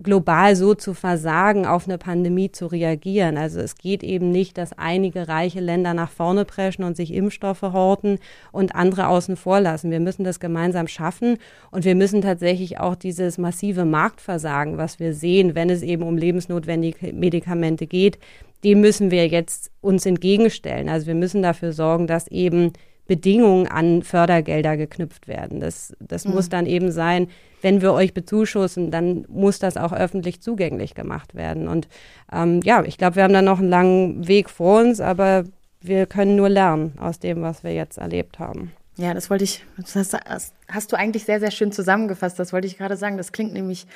global 0.01 0.55
so 0.55 0.73
zu 0.73 0.93
versagen, 0.93 1.65
auf 1.65 1.87
eine 1.87 1.97
Pandemie 1.97 2.51
zu 2.51 2.67
reagieren. 2.67 3.37
Also 3.37 3.59
es 3.59 3.75
geht 3.75 4.03
eben 4.03 4.31
nicht, 4.31 4.57
dass 4.57 4.73
einige 4.73 5.27
reiche 5.27 5.59
Länder 5.59 5.93
nach 5.93 6.09
vorne 6.09 6.45
preschen 6.45 6.83
und 6.83 6.97
sich 6.97 7.13
Impfstoffe 7.13 7.61
horten 7.61 8.19
und 8.51 8.75
andere 8.75 9.07
außen 9.07 9.35
vor 9.35 9.59
lassen. 9.59 9.91
Wir 9.91 9.99
müssen 9.99 10.23
das 10.23 10.39
gemeinsam 10.39 10.87
schaffen 10.87 11.37
und 11.71 11.85
wir 11.85 11.95
müssen 11.95 12.21
tatsächlich 12.21 12.79
auch 12.79 12.95
dieses 12.95 13.37
massive 13.37 13.85
Marktversagen, 13.85 14.77
was 14.77 14.99
wir 14.99 15.13
sehen, 15.13 15.55
wenn 15.55 15.69
es 15.69 15.81
eben 15.81 16.03
um 16.03 16.17
lebensnotwendige 16.17 17.13
Medikamente 17.13 17.87
geht, 17.87 18.17
dem 18.63 18.81
müssen 18.81 19.11
wir 19.11 19.27
jetzt 19.27 19.71
uns 19.81 20.05
entgegenstellen. 20.05 20.89
Also 20.89 21.07
wir 21.07 21.15
müssen 21.15 21.41
dafür 21.41 21.73
sorgen, 21.73 22.07
dass 22.07 22.27
eben 22.27 22.73
Bedingungen 23.07 23.67
an 23.67 24.01
Fördergelder 24.03 24.77
geknüpft 24.77 25.27
werden. 25.27 25.59
Das, 25.59 25.93
das 25.99 26.25
mhm. 26.25 26.33
muss 26.33 26.49
dann 26.49 26.65
eben 26.65 26.91
sein, 26.91 27.27
wenn 27.61 27.81
wir 27.81 27.93
euch 27.93 28.13
bezuschussen, 28.13 28.91
dann 28.91 29.25
muss 29.29 29.59
das 29.59 29.77
auch 29.77 29.93
öffentlich 29.93 30.41
zugänglich 30.41 30.95
gemacht 30.95 31.35
werden. 31.35 31.67
Und 31.67 31.87
ähm, 32.31 32.61
ja, 32.63 32.83
ich 32.83 32.97
glaube, 32.97 33.17
wir 33.17 33.23
haben 33.23 33.33
da 33.33 33.41
noch 33.41 33.59
einen 33.59 33.69
langen 33.69 34.27
Weg 34.27 34.49
vor 34.49 34.81
uns, 34.81 34.99
aber 34.99 35.45
wir 35.81 36.05
können 36.05 36.35
nur 36.35 36.49
lernen 36.49 36.93
aus 36.99 37.19
dem, 37.19 37.41
was 37.41 37.63
wir 37.63 37.73
jetzt 37.73 37.97
erlebt 37.97 38.39
haben. 38.39 38.71
Ja, 38.95 39.13
das 39.13 39.29
wollte 39.29 39.43
ich, 39.43 39.65
das 39.77 40.13
hast 40.67 40.91
du 40.91 40.95
eigentlich 40.95 41.25
sehr, 41.25 41.39
sehr 41.39 41.51
schön 41.51 41.71
zusammengefasst. 41.71 42.37
Das 42.37 42.53
wollte 42.53 42.67
ich 42.67 42.77
gerade 42.77 42.95
sagen. 42.95 43.17
Das 43.17 43.31
klingt 43.31 43.53
nämlich 43.53 43.87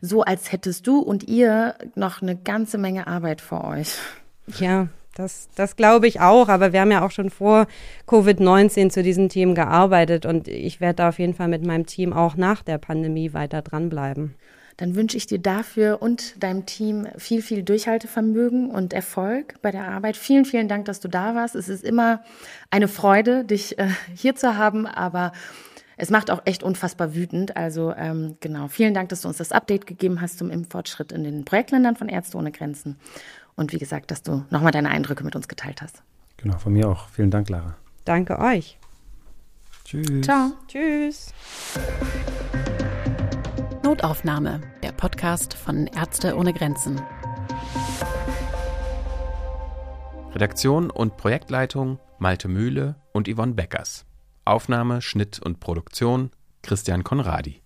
so, 0.00 0.22
als 0.22 0.52
hättest 0.52 0.86
du 0.86 1.00
und 1.00 1.24
ihr 1.28 1.74
noch 1.96 2.22
eine 2.22 2.34
ganze 2.34 2.78
Menge 2.78 3.06
Arbeit 3.06 3.42
vor 3.42 3.64
euch. 3.64 3.94
Ja, 4.58 4.88
das, 5.18 5.48
das 5.54 5.76
glaube 5.76 6.06
ich 6.06 6.20
auch, 6.20 6.48
aber 6.48 6.72
wir 6.72 6.80
haben 6.80 6.92
ja 6.92 7.04
auch 7.04 7.10
schon 7.10 7.28
vor 7.28 7.66
Covid-19 8.06 8.90
zu 8.90 9.02
diesen 9.02 9.28
Themen 9.28 9.54
gearbeitet 9.54 10.24
und 10.24 10.48
ich 10.48 10.80
werde 10.80 10.94
da 10.94 11.08
auf 11.10 11.18
jeden 11.18 11.34
Fall 11.34 11.48
mit 11.48 11.64
meinem 11.64 11.86
Team 11.86 12.12
auch 12.12 12.36
nach 12.36 12.62
der 12.62 12.78
Pandemie 12.78 13.34
weiter 13.34 13.60
dranbleiben 13.62 14.34
dann 14.78 14.94
wünsche 14.94 15.16
ich 15.16 15.26
dir 15.26 15.40
dafür 15.40 16.00
und 16.00 16.40
deinem 16.40 16.64
Team 16.64 17.08
viel, 17.16 17.42
viel 17.42 17.64
Durchhaltevermögen 17.64 18.70
und 18.70 18.92
Erfolg 18.92 19.60
bei 19.60 19.72
der 19.72 19.88
Arbeit. 19.88 20.16
Vielen, 20.16 20.44
vielen 20.44 20.68
Dank, 20.68 20.84
dass 20.84 21.00
du 21.00 21.08
da 21.08 21.34
warst. 21.34 21.56
Es 21.56 21.68
ist 21.68 21.82
immer 21.82 22.22
eine 22.70 22.86
Freude, 22.86 23.44
dich 23.44 23.76
äh, 23.76 23.88
hier 24.14 24.36
zu 24.36 24.56
haben, 24.56 24.86
aber 24.86 25.32
es 25.96 26.10
macht 26.10 26.30
auch 26.30 26.42
echt 26.44 26.62
unfassbar 26.62 27.16
wütend. 27.16 27.56
Also 27.56 27.92
ähm, 27.92 28.36
genau, 28.38 28.68
vielen 28.68 28.94
Dank, 28.94 29.08
dass 29.08 29.22
du 29.22 29.28
uns 29.28 29.38
das 29.38 29.50
Update 29.50 29.84
gegeben 29.84 30.20
hast 30.20 30.38
zum 30.38 30.48
Impffortschritt 30.48 31.10
in 31.10 31.24
den 31.24 31.44
Projektländern 31.44 31.96
von 31.96 32.08
Ärzte 32.08 32.38
ohne 32.38 32.52
Grenzen. 32.52 32.98
Und 33.58 33.72
wie 33.72 33.78
gesagt, 33.78 34.12
dass 34.12 34.22
du 34.22 34.44
nochmal 34.50 34.70
deine 34.70 34.88
Eindrücke 34.88 35.24
mit 35.24 35.34
uns 35.34 35.48
geteilt 35.48 35.82
hast. 35.82 36.04
Genau, 36.36 36.56
von 36.58 36.72
mir 36.72 36.88
auch. 36.88 37.08
Vielen 37.08 37.32
Dank, 37.32 37.48
Lara. 37.48 37.76
Danke 38.04 38.38
euch. 38.38 38.78
Tschüss. 39.84 40.24
Ciao. 40.24 40.52
Tschüss. 40.68 41.34
Notaufnahme, 43.82 44.60
der 44.84 44.92
Podcast 44.92 45.54
von 45.54 45.88
Ärzte 45.88 46.36
ohne 46.36 46.52
Grenzen. 46.52 47.02
Redaktion 50.32 50.90
und 50.90 51.16
Projektleitung 51.16 51.98
Malte 52.18 52.46
Mühle 52.46 52.94
und 53.12 53.28
Yvonne 53.28 53.54
Beckers. 53.54 54.06
Aufnahme, 54.44 55.02
Schnitt 55.02 55.40
und 55.40 55.58
Produktion 55.58 56.30
Christian 56.62 57.02
Konradi. 57.02 57.60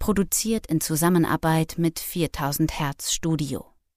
Produziert 0.00 0.66
in 0.66 0.80
Zusammenarbeit 0.80 1.74
mit 1.78 2.00
4000 2.00 2.80
Hertz 2.80 3.12
Studio. 3.12 3.75